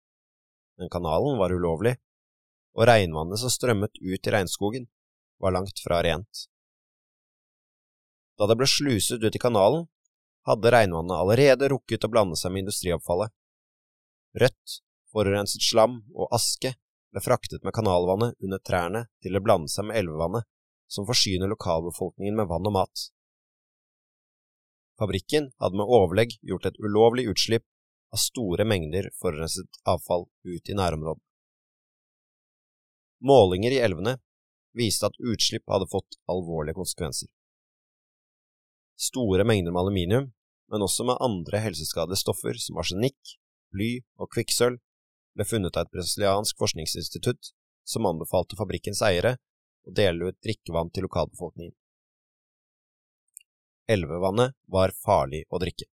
Men 0.81 0.89
kanalen 0.89 1.37
var 1.37 1.53
ulovlig, 1.53 1.93
og 2.73 2.87
regnvannet 2.89 3.41
som 3.41 3.51
strømmet 3.53 3.99
ut 4.01 4.27
i 4.27 4.33
regnskogen, 4.33 4.87
var 5.41 5.55
langt 5.55 5.79
fra 5.83 6.01
rent. 6.05 6.47
Da 8.37 8.47
det 8.49 8.57
ble 8.57 8.67
sluset 8.69 9.21
ut 9.21 9.35
i 9.35 9.41
kanalen, 9.41 9.87
hadde 10.47 10.71
regnvannet 10.73 11.15
allerede 11.15 11.69
rukket 11.71 12.05
å 12.07 12.11
blande 12.11 12.37
seg 12.39 12.51
med 12.51 12.65
industriavfallet. 12.65 13.31
Rødt, 14.41 14.79
forurenset 15.13 15.63
slam 15.63 16.01
og 16.15 16.33
aske 16.35 16.73
ble 17.13 17.21
fraktet 17.21 17.63
med 17.63 17.75
kanalvannet 17.77 18.35
under 18.41 18.61
trærne 18.65 19.05
til 19.21 19.37
det 19.37 19.43
blandet 19.45 19.71
seg 19.71 19.87
med 19.87 19.99
elvevannet, 20.01 20.47
som 20.89 21.05
forsyner 21.07 21.51
lokalbefolkningen 21.51 22.39
med 22.41 22.49
vann 22.49 22.69
og 22.69 22.75
mat. 22.75 23.05
Fabrikken 24.99 25.51
hadde 25.61 25.77
med 25.79 25.89
overlegg 25.89 26.35
gjort 26.41 26.67
et 26.69 26.79
ulovlig 26.81 27.27
utslipp 27.31 27.65
av 28.13 28.21
store 28.21 28.65
mengder 28.69 29.09
forurenset 29.21 29.81
avfall 29.89 30.27
ut 30.45 30.69
i 30.69 30.77
nærområdet. 30.77 31.22
Målinger 33.23 33.71
i 33.71 33.81
elvene 33.83 34.17
viste 34.75 35.07
at 35.07 35.19
utslipp 35.19 35.69
hadde 35.71 35.87
fått 35.91 36.17
alvorlige 36.31 36.75
konsekvenser. 36.75 37.29
Store 38.99 39.45
mengder 39.47 39.71
med 39.71 39.81
aluminium, 39.81 40.31
men 40.71 40.83
også 40.83 41.05
med 41.07 41.21
andre 41.21 41.61
helseskadelige 41.63 42.23
stoffer 42.23 42.59
som 42.59 42.79
arsenikk, 42.81 43.37
bly 43.73 43.91
og 44.19 44.29
kvikksølv, 44.33 44.79
ble 45.33 45.45
funnet 45.49 45.77
av 45.77 45.87
et 45.87 45.93
brasiliansk 45.95 46.59
forskningsinstitutt 46.61 47.53
som 47.89 48.05
anbefalte 48.09 48.57
fabrikkens 48.59 49.01
eiere 49.05 49.37
å 49.87 49.93
dele 49.95 50.29
ut 50.29 50.39
drikkevann 50.45 50.91
til 50.93 51.07
lokalbefolkningen. 51.07 51.73
Elvevannet 53.89 54.55
var 54.71 54.93
farlig 54.95 55.43
å 55.49 55.59
drikke. 55.59 55.89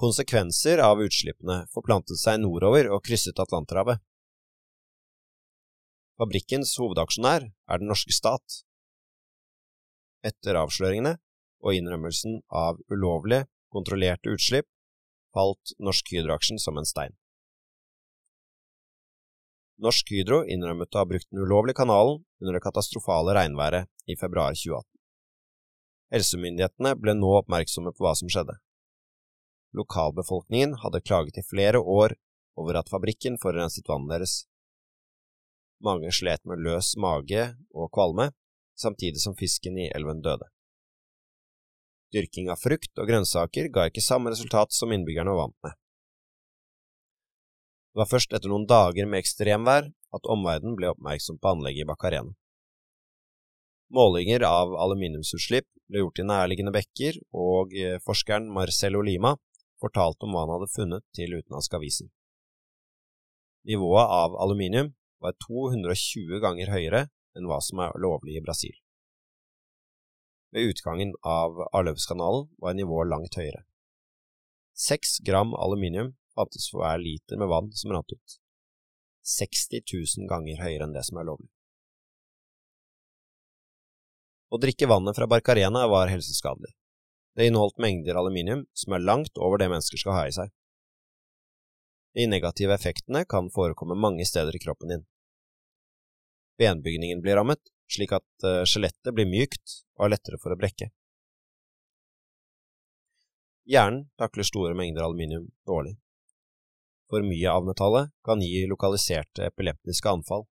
Konsekvenser 0.00 0.80
av 0.82 1.02
utslippene 1.04 1.66
forplantet 1.74 2.18
seg 2.18 2.40
nordover 2.40 2.88
og 2.94 3.04
krysset 3.04 3.38
Atlanterhavet. 3.42 4.00
Fabrikkens 6.20 6.74
hovedaksjonær 6.76 7.46
er 7.48 7.80
den 7.80 7.88
norske 7.88 8.12
stat. 8.12 8.58
Etter 10.20 10.58
avsløringene 10.60 11.14
og 11.64 11.76
innrømmelsen 11.78 12.42
av 12.52 12.76
ulovlige, 12.92 13.46
kontrollerte 13.72 14.34
utslipp 14.34 14.66
falt 15.32 15.72
Norsk 15.80 16.10
Hydro-aksjen 16.12 16.60
som 16.60 16.76
en 16.76 16.88
stein. 16.88 17.14
Norsk 19.80 20.12
Hydro 20.12 20.42
innrømmet 20.44 20.92
å 20.92 21.00
ha 21.00 21.06
brukt 21.08 21.30
den 21.30 21.40
ulovlige 21.40 21.78
kanalen 21.80 22.20
under 22.42 22.58
det 22.58 22.64
katastrofale 22.66 23.32
regnværet 23.38 23.88
i 24.04 24.18
februar 24.20 24.52
2018. 24.52 24.84
Helsemyndighetene 26.12 26.96
ble 27.00 27.16
nå 27.16 27.32
oppmerksomme 27.38 27.94
på 27.96 28.04
hva 28.04 28.12
som 28.18 28.28
skjedde. 28.28 28.58
Lokalbefolkningen 29.72 30.76
hadde 30.84 31.00
klaget 31.06 31.40
i 31.40 31.46
flere 31.48 31.80
år 31.80 32.18
over 32.60 32.76
at 32.82 32.92
fabrikken 32.92 33.40
forurenset 33.40 33.88
vannet 33.88 34.18
deres. 34.18 34.34
Mange 35.80 36.12
slet 36.12 36.42
med 36.44 36.60
løs 36.60 36.92
mage 37.00 37.44
og 37.72 37.88
kvalme, 37.94 38.30
samtidig 38.76 39.22
som 39.22 39.36
fisken 39.36 39.78
i 39.80 39.88
elven 39.96 40.20
døde. 40.24 40.48
Dyrking 42.12 42.50
av 42.50 42.58
frukt 42.60 42.98
og 42.98 43.08
grønnsaker 43.08 43.70
ga 43.72 43.86
ikke 43.88 44.02
samme 44.04 44.32
resultat 44.34 44.74
som 44.74 44.92
innbyggerne 44.92 45.36
vant 45.38 45.56
med. 45.64 45.76
Det 47.90 48.02
var 48.02 48.10
først 48.10 48.34
etter 48.34 48.50
noen 48.50 48.68
dager 48.70 49.08
med 49.08 49.22
ekstremvær 49.22 49.88
at 50.14 50.28
omverdenen 50.34 50.76
ble 50.78 50.90
oppmerksom 50.92 51.40
på 51.40 51.54
anlegget 51.54 51.86
i 51.86 51.88
Bakkarene. 51.88 52.36
Målinger 53.90 54.44
av 54.46 54.76
aluminiumsutslipp 54.78 55.66
ble 55.90 56.04
gjort 56.04 56.20
i 56.22 56.26
nærliggende 56.26 56.74
bekker, 56.74 57.16
og 57.34 57.74
eh, 57.74 57.98
forskeren 58.04 58.46
Marcello 58.54 59.00
Lima 59.02 59.34
fortalte 59.82 60.26
om 60.26 60.36
hva 60.36 60.44
han 60.44 60.52
hadde 60.54 60.70
funnet 60.70 61.06
til 61.16 61.34
utenlandske 61.34 61.78
aviser. 61.80 62.10
Nivået 63.66 64.14
av 64.14 64.36
aluminium 64.44 64.92
var 65.22 65.36
220 65.46 66.40
ganger 66.42 66.72
høyere 66.72 67.06
enn 67.36 67.48
hva 67.48 67.60
som 67.64 67.82
er 67.84 67.96
lovlig 68.00 68.38
i 68.38 68.44
Brasil. 68.44 68.74
Ved 70.50 70.72
utgangen 70.72 71.12
av 71.22 71.60
avløpskanalen 71.70 72.48
var 72.58 72.74
nivået 72.74 73.10
langt 73.12 73.36
høyere. 73.38 73.62
Seks 74.74 75.18
gram 75.26 75.54
aluminium 75.54 76.14
fantes 76.34 76.70
for 76.72 76.82
hver 76.82 76.98
liter 77.02 77.38
med 77.38 77.50
vann 77.52 77.70
som 77.76 77.92
rant 77.94 78.10
ut. 78.10 78.38
60 79.30 79.84
000 79.84 80.30
ganger 80.30 80.62
høyere 80.64 80.88
enn 80.88 80.96
det 80.96 81.04
som 81.06 81.20
er 81.20 81.28
lovlig. 81.28 81.50
Å 84.50 84.58
drikke 84.58 84.88
vannet 84.90 85.14
fra 85.14 85.28
Barcarena 85.30 85.84
var 85.86 86.10
helseskadelig. 86.10 86.72
Det 87.38 87.46
inneholdt 87.46 87.78
mengder 87.78 88.18
aluminium 88.18 88.64
som 88.74 88.96
er 88.96 89.04
langt 89.04 89.38
over 89.38 89.60
det 89.60 89.68
mennesker 89.70 90.00
skal 90.00 90.16
ha 90.16 90.24
i 90.26 90.34
seg. 90.34 90.50
De 92.14 92.26
negative 92.26 92.74
effektene 92.74 93.24
kan 93.24 93.50
forekomme 93.54 93.94
mange 93.94 94.26
steder 94.26 94.56
i 94.56 94.62
kroppen 94.62 94.88
din. 94.88 95.04
Benbygningen 96.58 97.22
blir 97.22 97.38
rammet, 97.38 97.60
slik 97.88 98.12
at 98.12 98.46
eh, 98.46 98.64
skjelettet 98.66 99.14
blir 99.14 99.28
mykt 99.30 99.80
og 99.98 100.06
er 100.06 100.16
lettere 100.16 100.40
for 100.42 100.52
å 100.52 100.58
brekke. 100.58 100.90
Hjernen 103.70 104.08
takler 104.18 104.46
store 104.46 104.74
mengder 104.74 105.06
aluminium 105.06 105.46
dårlig. 105.66 105.94
For 107.10 107.22
mye 107.26 107.50
av 107.50 107.66
metallet 107.66 108.10
kan 108.26 108.42
gi 108.42 108.66
lokaliserte 108.70 109.46
epileptiske 109.50 110.10
anfall. 110.10 110.46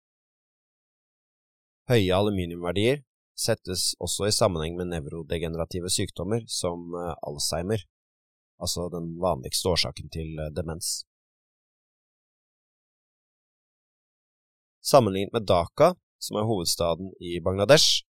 Høye 1.89 2.15
aluminiumverdier 2.15 3.03
settes 3.39 3.93
også 4.03 4.27
i 4.27 4.35
sammenheng 4.35 4.75
med 4.79 4.91
nevrodegenerative 4.91 5.91
sykdommer 5.91 6.43
som 6.47 6.95
eh, 6.95 7.13
Alzheimer, 7.27 7.83
altså 8.59 8.87
den 8.93 9.13
vanligste 9.19 9.71
årsaken 9.75 10.11
til 10.13 10.35
eh, 10.39 10.51
demens. 10.55 11.08
Sammenlignet 14.81 15.33
med 15.33 15.47
Dhaka, 15.47 15.93
som 16.19 16.39
er 16.39 16.47
hovedstaden 16.47 17.11
i 17.19 17.39
Bangladesh, 17.43 18.05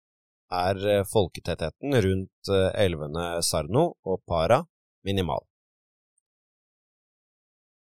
er 0.54 0.78
eh, 0.86 1.06
folketettheten 1.06 1.94
rundt 2.06 2.52
eh, 2.54 2.70
elvene 2.84 3.42
Sarno 3.46 3.94
og 4.06 4.22
Para 4.30 4.64
minimal. 5.06 5.46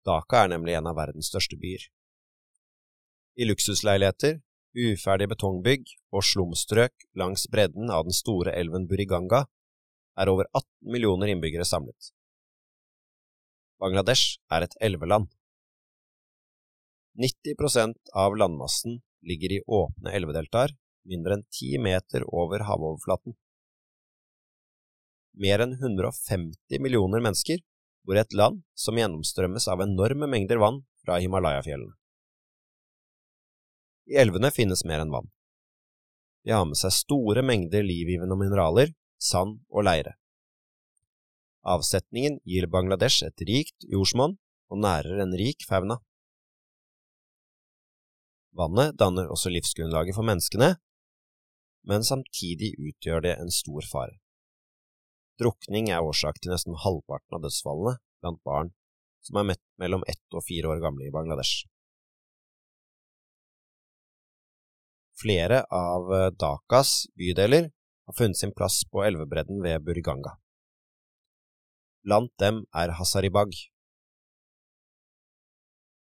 Dhaka 0.06 0.44
er 0.44 0.52
nemlig 0.54 0.76
en 0.78 0.86
av 0.90 0.98
verdens 0.98 1.30
største 1.32 1.58
byer. 1.58 1.88
I 3.36 3.46
luksusleiligheter, 3.48 4.38
uferdige 4.76 5.32
betongbygg 5.34 5.90
og 6.14 6.24
slumstrøk 6.24 7.08
langs 7.18 7.46
bredden 7.50 7.90
av 7.90 8.06
den 8.06 8.14
store 8.14 8.54
elven 8.54 8.86
Buriganga 8.88 9.44
er 10.16 10.30
over 10.32 10.46
18 10.52 10.92
millioner 10.94 11.32
innbyggere 11.32 11.66
samlet. 11.68 12.12
Bangladesh 13.82 14.38
er 14.50 14.64
et 14.64 14.76
elveland. 14.80 15.28
90% 17.16 17.94
av 18.14 18.36
landmassen 18.36 19.00
ligger 19.22 19.52
i 19.52 19.62
åpne 19.66 20.12
elvedeltaer, 20.12 20.74
mindre 21.08 21.38
enn 21.38 21.44
ti 21.52 21.78
meter 21.78 22.24
over 22.28 22.64
havoverflaten. 22.68 23.36
Mer 25.36 25.64
enn 25.64 25.76
150 25.76 26.80
millioner 26.80 27.24
mennesker 27.24 27.62
bor 28.06 28.16
i 28.16 28.22
et 28.22 28.36
land 28.36 28.62
som 28.78 28.98
gjennomstrømmes 28.98 29.68
av 29.68 29.82
enorme 29.84 30.28
mengder 30.30 30.60
vann 30.62 30.82
fra 31.04 31.18
Himalaya-fjellene. 31.22 31.94
I 34.06 34.20
elvene 34.22 34.52
finnes 34.54 34.84
mer 34.86 35.02
enn 35.02 35.10
vann. 35.10 35.28
De 36.46 36.54
har 36.54 36.66
med 36.68 36.78
seg 36.78 36.94
store 36.94 37.42
mengder 37.42 37.82
livgivende 37.82 38.36
mineraler, 38.38 38.92
sand 39.18 39.58
og 39.66 39.88
leire. 39.88 40.14
Avsetningen 41.66 42.38
gir 42.46 42.68
Bangladesh 42.70 43.26
et 43.26 43.42
rikt 43.48 43.88
jordsmonn 43.90 44.36
og 44.70 44.82
nærer 44.84 45.24
en 45.24 45.34
rik 45.34 45.66
fauna. 45.66 45.98
Vannet 48.56 48.96
danner 48.96 49.28
også 49.28 49.50
livsgrunnlaget 49.52 50.16
for 50.16 50.24
menneskene, 50.24 50.76
men 51.86 52.04
samtidig 52.06 52.72
utgjør 52.80 53.22
det 53.26 53.34
en 53.36 53.52
stor 53.52 53.84
fare. 53.84 54.16
Drukning 55.36 55.90
er 55.92 56.04
årsak 56.04 56.40
til 56.40 56.54
nesten 56.54 56.78
halvparten 56.80 57.36
av 57.36 57.44
dødsfallene 57.44 57.98
blant 58.24 58.40
barn 58.48 58.72
som 59.26 59.40
er 59.42 59.58
mellom 59.82 60.04
ett 60.08 60.38
og 60.38 60.44
fire 60.46 60.70
år 60.72 60.80
gamle 60.80 61.04
i 61.04 61.12
Bangladesh. 61.12 61.66
Flere 65.20 65.62
av 65.72 66.08
Dakas 66.40 67.06
bydeler 67.16 67.70
har 68.06 68.16
funnet 68.16 68.40
sin 68.40 68.54
plass 68.56 68.82
på 68.88 69.04
elvebredden 69.04 69.62
ved 69.64 69.84
Buriganga. 69.84 70.36
Blant 72.06 72.32
dem 72.40 72.64
er 72.76 72.94
Hasaribag, 72.96 73.52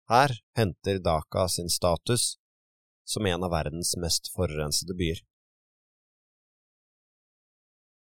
her 0.09 0.31
henter 0.55 0.99
Dhaka 0.99 1.49
sin 1.49 1.69
status 1.69 2.39
som 3.05 3.27
en 3.27 3.45
av 3.45 3.51
verdens 3.51 3.97
mest 3.99 4.31
forurensede 4.35 4.95
byer. 4.95 5.19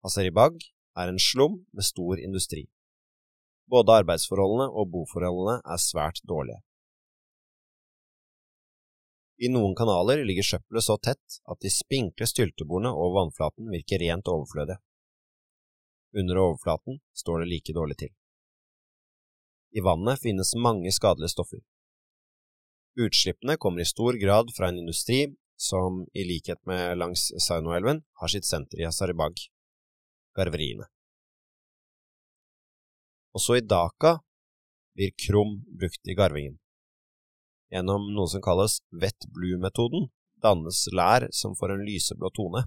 Aseribag 0.06 0.62
er 1.02 1.10
en 1.10 1.20
slum 1.20 1.64
med 1.74 1.86
stor 1.86 2.22
industri. 2.22 2.68
Både 3.70 3.98
arbeidsforholdene 4.02 4.70
og 4.70 4.92
boforholdene 4.94 5.58
er 5.66 5.82
svært 5.82 6.22
dårlige. 6.30 6.62
I 9.42 9.50
noen 9.52 9.74
kanaler 9.76 10.22
ligger 10.24 10.46
søppelet 10.48 10.86
så 10.86 10.96
tett 11.02 11.40
at 11.52 11.60
de 11.66 11.74
spinkle 11.74 12.28
styltebordene 12.30 12.94
over 12.94 13.18
vannflaten 13.18 13.68
virker 13.74 14.00
rent 14.06 14.30
overflødige. 14.32 14.78
Under 16.16 16.40
overflaten 16.40 17.02
står 17.18 17.42
det 17.42 17.50
like 17.52 17.74
dårlig 17.76 17.98
til. 18.06 18.14
I 19.76 19.84
vannet 19.84 20.22
finnes 20.22 20.54
mange 20.56 20.94
skadelige 20.96 21.34
stoffer. 21.34 21.60
Utslippene 22.96 23.58
kommer 23.58 23.82
i 23.82 23.86
stor 23.90 24.16
grad 24.20 24.52
fra 24.56 24.70
en 24.70 24.80
industri 24.80 25.26
som 25.60 26.04
i 26.14 26.24
likhet 26.28 26.62
med 26.68 26.98
langs 26.98 27.28
Saunoelven 27.44 28.04
har 28.22 28.32
sitt 28.32 28.48
senter 28.48 28.80
i 28.80 28.88
Asaribag, 28.88 29.36
garveriene. 30.36 30.88
Også 33.36 33.58
i 33.60 33.64
Dhaka 33.64 34.18
blir 34.96 35.12
krum 35.20 35.58
brukt 35.80 36.08
i 36.08 36.16
garvingen. 36.16 36.56
Gjennom 37.72 38.08
noe 38.16 38.32
som 38.32 38.44
kalles 38.44 38.80
wet 38.96 39.28
blue-metoden 39.36 40.08
dannes 40.46 40.86
lær 40.94 41.28
som 41.36 41.56
får 41.60 41.76
en 41.76 41.86
lyseblå 41.88 42.32
tone. 42.36 42.66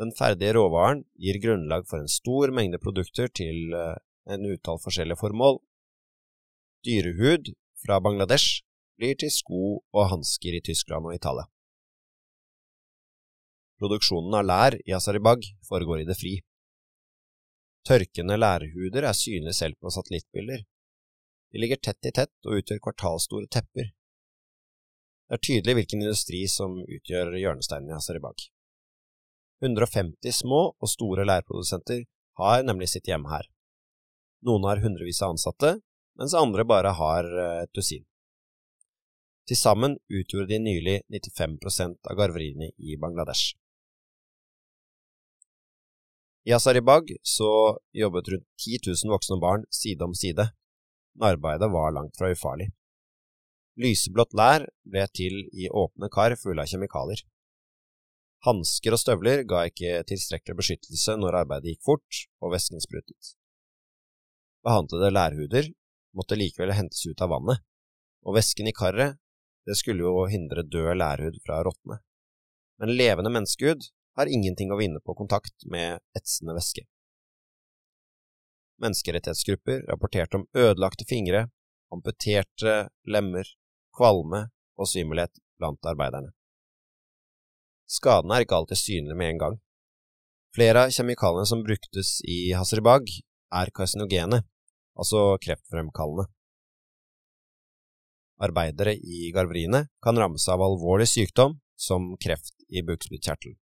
Den 0.00 0.10
ferdige 0.18 0.56
råvaren 0.56 1.04
gir 1.20 1.38
grunnlag 1.42 1.86
for 1.88 2.02
en 2.02 2.10
stor 2.10 2.50
mengde 2.54 2.80
produkter 2.82 3.30
til 3.30 3.74
eh, 3.76 3.98
en 4.32 4.46
utall 4.48 4.80
forskjellige 4.82 5.20
formål. 5.20 5.60
Dyrehud 6.86 7.52
fra 7.84 8.00
Bangladesh 8.02 8.64
blir 8.98 9.16
til 9.18 9.32
sko 9.32 9.64
og 9.80 10.08
hansker 10.12 10.56
i 10.56 10.62
Tyskland 10.64 11.08
og 11.08 11.16
Italia. 11.16 11.46
Produksjonen 13.82 14.36
av 14.38 14.46
lær 14.46 14.76
i 14.86 14.94
Asaribag 14.94 15.46
foregår 15.66 16.02
i 16.02 16.08
det 16.08 16.16
fri. 16.18 16.36
Tørkende 17.88 18.36
lærhuder 18.38 19.08
er 19.08 19.16
synlige 19.18 19.56
selv 19.58 19.78
på 19.82 19.90
satellittbilder. 19.90 20.62
De 21.52 21.60
ligger 21.60 21.80
tett 21.82 22.06
i 22.06 22.12
tett 22.14 22.46
og 22.46 22.60
utgjør 22.60 22.78
kvartalstore 22.84 23.50
tepper. 23.50 23.90
Det 25.26 25.38
er 25.38 25.42
tydelig 25.48 25.74
hvilken 25.80 26.04
industri 26.04 26.44
som 26.48 26.78
utgjør 26.84 27.34
hjørnesteinen 27.40 27.90
i 27.90 27.96
Asaribag. 27.96 28.46
150 29.62 30.38
små 30.42 30.62
og 30.72 30.90
store 30.90 31.26
lærprodusenter 31.26 32.04
har 32.38 32.62
nemlig 32.66 32.90
sitt 32.92 33.08
hjem 33.10 33.26
her. 33.30 33.46
Noen 34.46 34.66
har 34.66 34.82
hundrevis 34.82 35.22
av 35.22 35.34
ansatte, 35.34 35.76
mens 36.18 36.34
andre 36.38 36.64
bare 36.66 36.94
har 36.98 37.28
eh, 37.30 37.62
et 37.64 37.74
dusin. 37.74 38.04
Til 39.48 39.58
sammen 39.58 39.96
utgjorde 40.06 40.52
de 40.52 40.60
nylig 40.62 41.00
95% 41.10 42.10
av 42.10 42.18
garveriene 42.18 42.70
i 42.78 42.96
Bangladesh. 43.00 43.56
I 46.46 46.54
Asaribag 46.54 47.10
så 47.22 47.78
jobbet 47.94 48.30
rundt 48.32 48.46
10 48.58 48.78
000 48.86 49.12
voksne 49.14 49.38
barn 49.42 49.66
side 49.70 50.02
om 50.02 50.14
side, 50.14 50.48
men 51.14 51.34
arbeidet 51.34 51.70
var 51.70 51.94
langt 51.94 52.16
fra 52.18 52.30
ufarlig. 52.34 52.70
Lyseblått 53.78 54.34
lær 54.36 54.66
ble 54.84 55.04
til 55.16 55.44
i 55.54 55.68
åpne 55.70 56.10
kar 56.12 56.34
fulle 56.38 56.64
av 56.64 56.70
kjemikalier. 56.70 57.22
Hansker 58.42 58.94
og 58.94 59.00
støvler 59.00 59.44
ga 59.46 59.62
ikke 59.70 60.02
tilstrekkelig 60.08 60.58
beskyttelse 60.58 61.14
når 61.18 61.38
arbeidet 61.44 61.76
gikk 61.76 61.86
fort 61.86 62.22
og 62.42 62.54
væsken 62.56 62.82
sprutet. 62.82 63.36
Behandlede 64.66 65.12
lærhuder 65.14 65.70
måtte 66.18 66.38
likevel 66.38 66.74
hentes 66.74 67.06
ut 67.06 67.22
av 67.22 67.30
vannet, 67.32 67.62
og 68.26 68.36
væsken 68.36 68.68
i 68.70 68.74
karet 68.74 69.18
det 69.68 69.76
skulle 69.78 70.04
jo 70.04 70.26
hindre 70.30 70.64
død 70.66 70.96
lærhud 70.98 71.38
fra 71.46 71.60
å 71.60 71.66
råtne. 71.68 72.00
Men 72.82 72.94
levende 72.98 73.30
menneskehud 73.32 73.88
har 74.18 74.30
ingenting 74.30 74.72
å 74.72 74.78
vinne 74.80 75.00
på 75.04 75.14
kontakt 75.16 75.66
med 75.70 76.02
etsende 76.18 76.56
væske. 76.56 76.84
Menneskerettighetsgrupper 78.82 79.84
rapporterte 79.88 80.40
om 80.40 80.48
ødelagte 80.58 81.06
fingre, 81.08 81.46
amputerte 81.94 82.88
lemmer, 83.06 83.46
kvalme 83.94 84.48
og 84.80 84.88
svimmelhet 84.90 85.38
blant 85.60 85.86
arbeiderne. 85.86 86.32
Skadene 87.86 88.38
er 88.38 88.46
ikke 88.46 88.58
alltid 88.58 88.80
synlige 88.80 89.18
med 89.18 89.34
en 89.34 89.42
gang. 89.42 89.58
Flere 90.56 90.86
av 90.86 90.94
kjemikaliene 90.96 91.48
som 91.48 91.62
bruktes 91.64 92.18
i 92.28 92.52
Hasribag, 92.56 93.06
er 93.52 93.70
karsinogene, 93.76 94.42
altså 94.96 95.36
kreftfremkallende. 95.44 96.26
Arbeidere 98.42 98.96
i 98.98 99.30
garveriene 99.34 99.86
kan 100.02 100.18
rammes 100.18 100.48
av 100.50 100.62
alvorlig 100.64 101.06
sykdom 101.08 101.60
som 101.78 102.16
kreft 102.18 102.64
i 102.68 102.82
bukspyttkjertelen. 102.82 103.58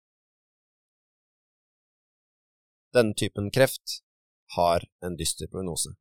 Denne 2.93 3.13
typen 3.17 3.49
kreft 3.51 4.01
har 4.55 4.85
en 5.03 5.17
dyster 5.17 5.49
prognose. 5.51 5.95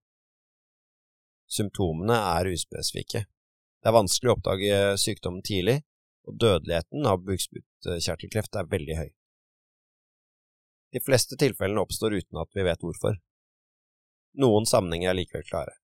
Symptomene 1.49 2.17
er 2.37 2.51
uspesifikke. 2.53 3.25
Det 3.81 3.91
er 3.91 3.97
vanskelig 3.97 4.33
å 4.33 4.37
oppdage 4.37 4.79
sykdommen 5.01 5.45
tidlig, 5.47 5.81
og 6.27 6.39
dødeligheten 6.43 7.07
av 7.07 7.23
bukspyttkjertelkreft 7.27 8.59
er 8.59 8.71
veldig 8.71 8.99
høy. 8.99 9.11
De 10.93 11.03
fleste 11.03 11.39
tilfellene 11.39 11.83
oppstår 11.83 12.17
uten 12.19 12.41
at 12.43 12.51
vi 12.57 12.65
vet 12.67 12.83
hvorfor. 12.83 13.19
Noen 14.43 14.67
sammenhenger 14.69 15.13
er 15.13 15.19
likevel 15.21 15.47
klare. 15.47 15.77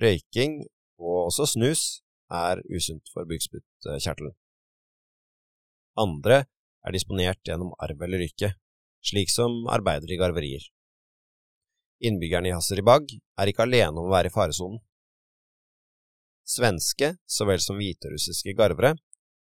Røyking 0.00 0.64
og 1.00 1.28
også 1.28 1.46
snus, 1.54 2.02
er 2.30 2.62
usunt 2.72 3.10
for 3.12 3.28
bukspyttkjertelen. 3.28 4.32
Andre 6.00 6.44
er 6.84 6.94
disponert 6.94 7.40
gjennom 7.46 7.74
arv 7.82 8.00
eller 8.02 8.24
yrke, 8.26 8.54
slik 9.04 9.30
som 9.30 9.68
arbeidere 9.70 10.16
i 10.16 10.18
garverier. 10.20 10.64
Innbyggerne 12.04 12.50
i 12.50 12.56
Hasseribag 12.56 13.06
er 13.38 13.50
ikke 13.50 13.64
alene 13.64 13.94
om 13.94 14.08
å 14.08 14.14
være 14.14 14.30
i 14.30 14.34
faresonen. 14.34 14.80
Svenske 16.44 17.14
så 17.24 17.46
vel 17.48 17.62
som 17.64 17.78
hviterussiske 17.80 18.52
garvere 18.58 18.96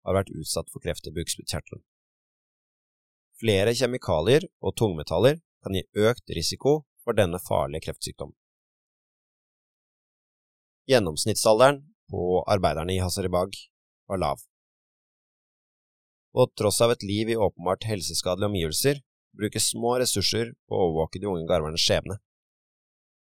har 0.07 0.17
vært 0.17 0.33
utsatt 0.33 0.71
for 0.73 0.85
kreft 0.85 1.09
i 1.11 1.13
bukspyttkjertelen. 1.17 1.83
Flere 3.37 3.75
kjemikalier 3.77 4.47
og 4.65 4.77
tungmetaller 4.81 5.43
kan 5.65 5.77
gi 5.77 5.85
økt 6.09 6.33
risiko 6.39 6.79
for 7.05 7.19
denne 7.19 7.41
farlige 7.43 7.89
kreftsykdommen. 7.89 8.37
Gjennomsnittsalderen 10.87 11.81
på 12.11 12.45
arbeiderne 12.47 12.95
i 12.95 13.01
Hazaribag 13.03 13.57
var 14.07 14.19
lav. 14.19 14.39
På 16.33 16.47
tross 16.59 16.79
av 16.81 16.93
et 16.95 17.03
liv 17.03 17.31
i 17.31 17.37
åpenbart 17.37 17.85
helseskadelige 17.91 18.51
omgivelser, 18.53 19.01
brukes 19.35 19.71
små 19.73 19.97
ressurser 19.99 20.53
på 20.69 20.79
å 20.79 20.85
overvåke 20.85 21.19
de 21.19 21.27
unge 21.27 21.49
garvernes 21.51 21.83
skjebne. 21.83 22.21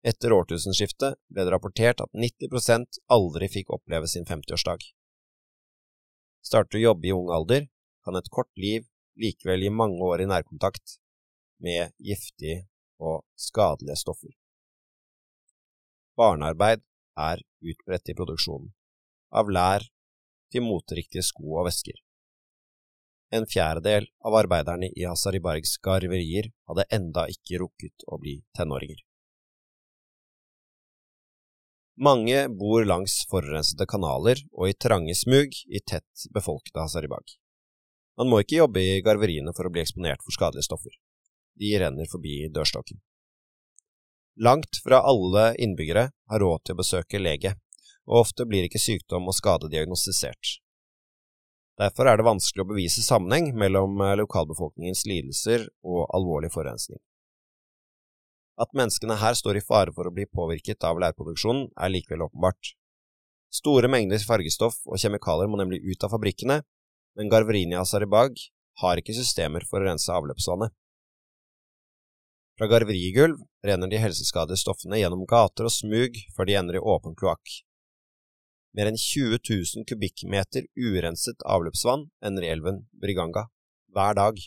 Etter 0.01 0.33
årtusenskiftet 0.33 1.19
ble 1.29 1.45
det 1.45 1.53
rapportert 1.53 2.01
at 2.01 2.09
90% 2.17 3.01
aldri 3.13 3.51
fikk 3.53 3.69
oppleve 3.77 4.09
sin 4.09 4.25
50-årsdag. 4.25 4.81
Starter 6.41 6.73
du 6.73 6.81
å 6.81 6.85
jobbe 6.89 7.11
i 7.11 7.13
ung 7.13 7.29
alder, 7.29 7.69
kan 8.01 8.17
et 8.17 8.33
kort 8.33 8.49
liv 8.57 8.89
likevel 9.21 9.67
gi 9.67 9.69
mange 9.69 10.01
år 10.01 10.25
i 10.25 10.31
nærkontakt 10.33 10.97
med 11.61 11.93
giftige 12.01 12.63
og 12.97 13.21
skadelige 13.37 14.01
stoffer. 14.01 14.33
Barnearbeid 16.17 16.81
er 17.17 17.41
utbredt 17.61 18.11
i 18.11 18.15
produksjonen, 18.17 18.71
av 19.31 19.51
lær 19.51 19.85
til 20.51 20.65
moteriktige 20.65 21.23
sko 21.25 21.59
og 21.59 21.67
vesker. 21.69 21.99
En 23.31 23.45
fjerdedel 23.47 24.09
av 24.27 24.35
arbeiderne 24.35 24.89
i 24.91 25.05
Hasaribargs 25.07 25.77
garverier 25.83 26.49
hadde 26.67 26.87
enda 26.91 27.27
ikke 27.31 27.61
rukket 27.61 28.03
å 28.11 28.19
bli 28.19 28.41
tenåringer. 28.57 28.99
Mange 32.01 32.47
bor 32.57 32.83
langs 32.87 33.21
forurensede 33.31 33.85
kanaler 33.87 34.39
og 34.51 34.71
i 34.71 34.75
trange 34.75 35.15
smug 35.15 35.53
i 35.67 35.79
tett 35.79 36.25
befolkede 36.33 36.81
Hasaribag. 36.81 37.37
Man 38.19 38.31
må 38.31 38.41
ikke 38.41 38.59
jobbe 38.59 38.83
i 38.83 39.03
garveriene 39.05 39.53
for 39.55 39.67
å 39.67 39.71
bli 39.71 39.83
eksponert 39.83 40.23
for 40.25 40.35
skadelige 40.35 40.67
stoffer. 40.67 40.95
De 41.61 41.71
renner 41.79 42.09
forbi 42.11 42.47
dørstokken. 42.51 42.99
Langt 44.39 44.79
fra 44.83 45.01
alle 45.03 45.55
innbyggere 45.59 46.09
har 46.29 46.39
råd 46.39 46.63
til 46.63 46.75
å 46.75 46.79
besøke 46.79 47.19
lege, 47.19 47.55
og 48.07 48.23
ofte 48.23 48.47
blir 48.47 48.65
ikke 48.65 48.79
sykdom 48.79 49.27
og 49.27 49.35
skade 49.35 49.69
diagnostisert. 49.71 50.57
Derfor 51.81 52.07
er 52.07 52.19
det 52.19 52.27
vanskelig 52.27 52.63
å 52.63 52.69
bevise 52.69 53.03
sammenheng 53.03 53.51
mellom 53.57 53.99
eh, 54.03 54.17
lokalbefolkningens 54.19 55.05
lidelser 55.09 55.65
og 55.81 56.03
alvorlig 56.15 56.51
forurensning. 56.53 56.99
At 58.61 58.75
menneskene 58.77 59.17
her 59.17 59.33
står 59.37 59.57
i 59.57 59.63
fare 59.65 59.93
for 59.95 60.07
å 60.07 60.13
bli 60.13 60.27
påvirket 60.29 60.83
av 60.85 60.99
leirproduksjonen, 61.01 61.71
er 61.75 61.93
likevel 61.93 62.27
åpenbart. 62.27 62.75
Store 63.51 63.89
mengder 63.91 64.21
fargestoff 64.23 64.77
og 64.85 65.01
kjemikalier 65.01 65.49
må 65.49 65.57
nemlig 65.59 65.81
ut 65.87 66.05
av 66.05 66.13
fabrikkene, 66.13 66.61
men 67.17 67.31
garveriene 67.31 67.75
i 67.75 67.81
Asaribag 67.81 68.37
har 68.83 69.01
ikke 69.01 69.15
systemer 69.17 69.65
for 69.67 69.81
å 69.81 69.89
rense 69.89 70.13
avløpsvannet. 70.13 70.71
Fra 72.61 72.67
garverigulv 72.67 73.39
renner 73.65 73.89
de 73.89 73.97
helseskadelige 73.97 74.61
stoffene 74.61 74.99
gjennom 74.99 75.23
gater 75.25 75.65
og 75.65 75.73
smug 75.73 76.19
før 76.35 76.45
de 76.45 76.57
ender 76.59 76.75
i 76.77 76.81
åpen 76.93 77.15
kloakk. 77.17 77.55
Mer 78.77 78.91
enn 78.91 78.99
20 79.01 79.39
000 79.49 79.87
kubikkmeter 79.89 80.67
urenset 80.77 81.41
avløpsvann 81.55 82.03
ender 82.29 82.45
i 82.45 82.51
elven 82.53 82.77
Briganga 83.01 83.47
hver 83.97 84.13
dag. 84.19 84.37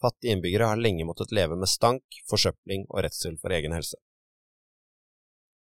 Fattige 0.00 0.32
innbyggere 0.32 0.72
har 0.72 0.80
lenge 0.80 1.04
måttet 1.04 1.36
leve 1.36 1.60
med 1.60 1.68
stank, 1.68 2.22
forsøpling 2.32 2.88
og 2.88 3.04
redsel 3.04 3.36
for 3.36 3.52
egen 3.52 3.76
helse. 3.76 4.00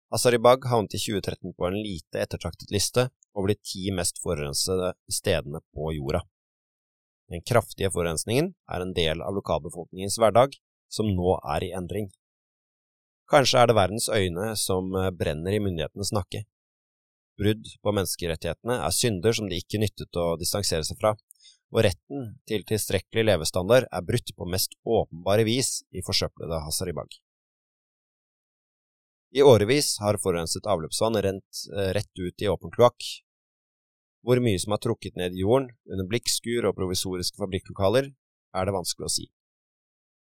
Asaribag 0.09 0.65
havnet 0.65 0.97
i 0.97 1.05
2013 1.05 1.53
på 1.53 1.69
en 1.69 1.77
lite 1.77 2.25
ettertraktet 2.25 2.73
liste 2.73 3.11
over 3.37 3.53
de 3.53 3.61
ti 3.61 3.91
mest 3.93 4.17
forurensede 4.25 4.95
stedene 5.13 5.61
på 5.77 5.93
jorda. 5.99 6.25
Den 7.29 7.45
kraftige 7.45 7.93
forurensningen 7.93 8.55
er 8.65 8.81
en 8.81 8.97
del 8.97 9.21
av 9.21 9.37
lokalbefolkningens 9.37 10.17
hverdag, 10.17 10.57
som 10.89 11.09
nå 11.11 11.37
er 11.55 11.67
i 11.67 11.73
endring. 11.75 12.09
Kanskje 13.27 13.59
er 13.59 13.67
det 13.67 13.75
verdens 13.75 14.07
øyne 14.07 14.53
som 14.59 14.93
eh, 14.95 15.11
brenner 15.11 15.55
i 15.55 15.63
myndighetenes 15.63 16.13
nakke. 16.15 16.45
brudd 17.37 17.67
på 17.85 17.91
menneskerettighetene 17.93 18.79
er 18.81 18.93
synder 18.97 19.35
som 19.37 19.45
det 19.49 19.59
ikke 19.61 19.77
nyttet 19.77 20.17
å 20.17 20.31
distansere 20.41 20.87
seg 20.87 20.97
fra, 20.97 21.11
og 21.69 21.83
retten 21.85 22.31
til 22.49 22.63
tilstrekkelig 22.65 23.27
levestandard 23.27 23.85
er 23.91 24.05
brutt 24.07 24.31
på 24.33 24.47
mest 24.49 24.73
åpenbare 24.81 25.45
vis 25.45 25.83
i 25.93 26.01
forsøplede 26.07 26.63
Hasaribag. 26.65 27.11
I 29.37 29.43
årevis 29.43 29.97
har 30.01 30.17
forurenset 30.23 30.65
avløpsvann 30.65 31.19
rent 31.21 31.63
eh, 31.75 31.91
rett 31.97 32.23
ut 32.23 32.41
i 32.41 32.49
åpen 32.49 32.71
kloakk. 32.73 33.05
Hvor 34.25 34.39
mye 34.43 34.59
som 34.59 34.73
er 34.73 34.81
trukket 34.81 35.19
ned 35.19 35.35
i 35.35 35.43
jorden 35.43 35.69
under 35.91 36.07
blikkskur 36.09 36.65
og 36.65 36.77
provisoriske 36.79 37.37
fabrikklokaler, 37.39 38.09
er 38.55 38.65
det 38.65 38.75
vanskelig 38.75 39.07
å 39.07 39.13
si. 39.13 39.27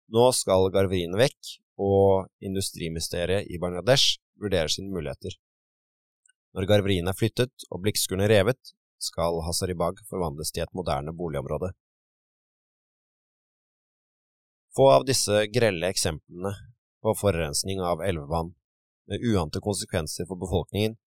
Nå 0.10 0.30
skal 0.34 0.72
garveriene 0.74 1.20
vekk, 1.20 1.56
og 1.80 2.28
industrimysteriet 2.44 3.48
i 3.48 3.60
Bangladesh 3.62 4.18
vurderer 4.42 4.72
sine 4.72 4.92
muligheter. 4.92 5.36
Når 6.58 6.68
garveriene 6.68 7.14
er 7.14 7.18
flyttet 7.18 7.68
og 7.70 7.84
blikkskurene 7.84 8.28
revet, 8.32 8.74
skal 9.00 9.40
Hazaribag 9.46 10.02
forvandles 10.10 10.52
til 10.52 10.66
et 10.66 10.74
moderne 10.76 11.14
boligområde. 11.16 11.72
Få 14.76 14.90
av 14.92 15.06
disse 15.08 15.46
grelle 15.54 15.90
eksemplene 15.94 16.52
på 17.04 17.14
forurensning 17.18 17.80
av 17.82 18.04
elvevann 18.06 18.52
med 19.10 19.24
uante 19.32 19.62
konsekvenser 19.64 20.28
for 20.30 20.42
befolkningen 20.42 20.98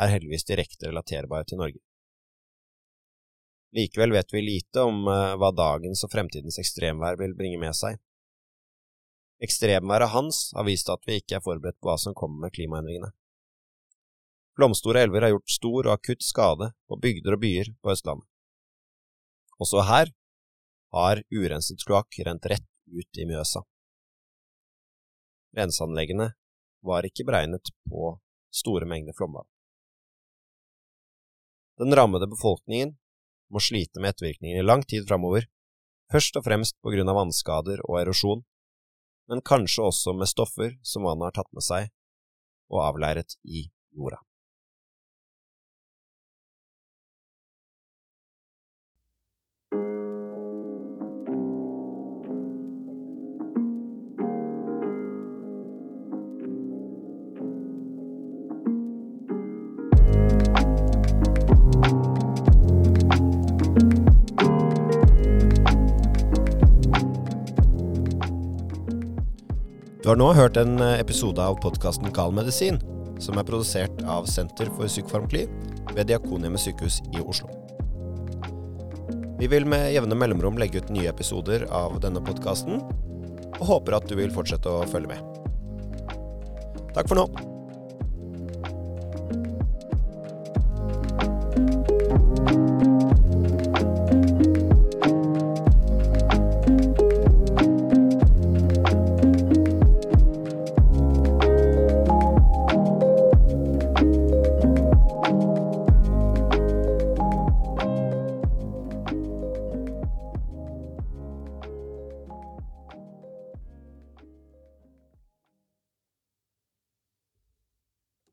er 0.00 0.12
heldigvis 0.14 0.46
direkte 0.48 0.88
relaterbare 0.88 1.48
til 1.48 1.60
Norge. 1.60 1.80
Likevel 3.76 4.14
vet 4.16 4.32
vi 4.34 4.42
lite 4.42 4.82
om 4.82 5.04
eh, 5.06 5.34
hva 5.38 5.50
dagens 5.54 6.02
og 6.06 6.10
fremtidens 6.10 6.58
ekstremvær 6.58 7.18
vil 7.20 7.36
bringe 7.38 7.60
med 7.62 7.76
seg. 7.76 8.00
Ekstremværet 9.40 10.12
Hans 10.12 10.50
har 10.56 10.66
vist 10.68 10.90
at 10.92 11.06
vi 11.08 11.16
ikke 11.20 11.38
er 11.38 11.44
forberedt 11.44 11.78
på 11.80 11.88
hva 11.88 11.96
som 12.00 12.16
kommer 12.16 12.44
med 12.44 12.52
klimaendringene. 12.52 13.08
Flomstore 14.58 15.00
elver 15.06 15.24
har 15.24 15.32
gjort 15.32 15.54
stor 15.54 15.86
og 15.86 15.92
akutt 15.94 16.24
skade 16.26 16.72
på 16.90 16.98
bygder 17.00 17.36
og 17.36 17.40
byer 17.40 17.70
på 17.80 17.92
Østlandet. 17.94 18.26
Også 19.60 19.84
her 19.88 20.12
har 20.96 21.22
urenset 21.32 21.80
kloakk 21.86 22.18
rent 22.26 22.48
rett 22.52 22.66
ut 22.90 23.20
i 23.22 23.26
Mjøsa. 23.28 23.62
Renseanleggene 25.56 26.32
var 26.86 27.06
ikke 27.08 27.24
beregnet 27.28 27.72
på 27.88 28.12
store 28.54 28.88
mengder 28.88 29.16
flomvann. 29.16 29.48
Den 31.80 31.96
rammede 31.96 32.28
befolkningen 32.28 32.98
må 33.50 33.62
slite 33.64 34.02
med 34.02 34.12
ettervirkningene 34.12 34.60
i 34.60 34.66
lang 34.66 34.84
tid 34.84 35.06
framover, 35.08 35.46
først 36.12 36.36
og 36.36 36.44
fremst 36.44 36.76
på 36.84 36.92
grunn 36.92 37.08
av 37.08 37.16
vannskader 37.16 37.80
og 37.86 38.00
erosjon, 38.02 38.44
men 39.30 39.44
kanskje 39.46 39.86
også 39.86 40.14
med 40.18 40.28
stoffer 40.28 40.74
som 40.82 41.06
vannet 41.06 41.30
har 41.30 41.38
tatt 41.40 41.52
med 41.54 41.64
seg 41.64 41.92
og 42.70 42.82
avleiret 42.88 43.36
i 43.46 43.68
jorda. 43.94 44.18
Du 70.10 70.12
har 70.12 70.18
nå 70.18 70.32
hørt 70.34 70.56
en 70.58 70.80
eh, 70.82 70.96
episode 70.98 71.38
av 71.38 71.60
podkasten 71.62 72.10
Gal 72.10 72.32
medisin, 72.34 72.80
som 73.22 73.36
er 73.38 73.44
produsert 73.46 74.00
av 74.10 74.24
Senter 74.26 74.66
for 74.74 74.90
psykofarmakli 74.90 75.44
ved 75.92 76.08
Diakonhjemmet 76.10 76.58
sykehus 76.64 76.96
i 77.14 77.22
Oslo. 77.22 77.46
Vi 79.38 79.46
vil 79.52 79.68
med 79.70 79.92
jevne 79.94 80.18
mellomrom 80.18 80.58
legge 80.58 80.82
ut 80.82 80.90
nye 80.90 81.12
episoder 81.12 81.68
av 81.70 82.00
denne 82.02 82.18
podkasten, 82.26 82.82
og 83.60 83.62
håper 83.70 84.00
at 84.00 84.10
du 84.10 84.16
vil 84.18 84.34
fortsette 84.34 84.66
å 84.66 84.82
følge 84.90 85.14
med. 85.14 86.18
Takk 86.98 87.06
for 87.06 87.22
nå. 87.22 87.49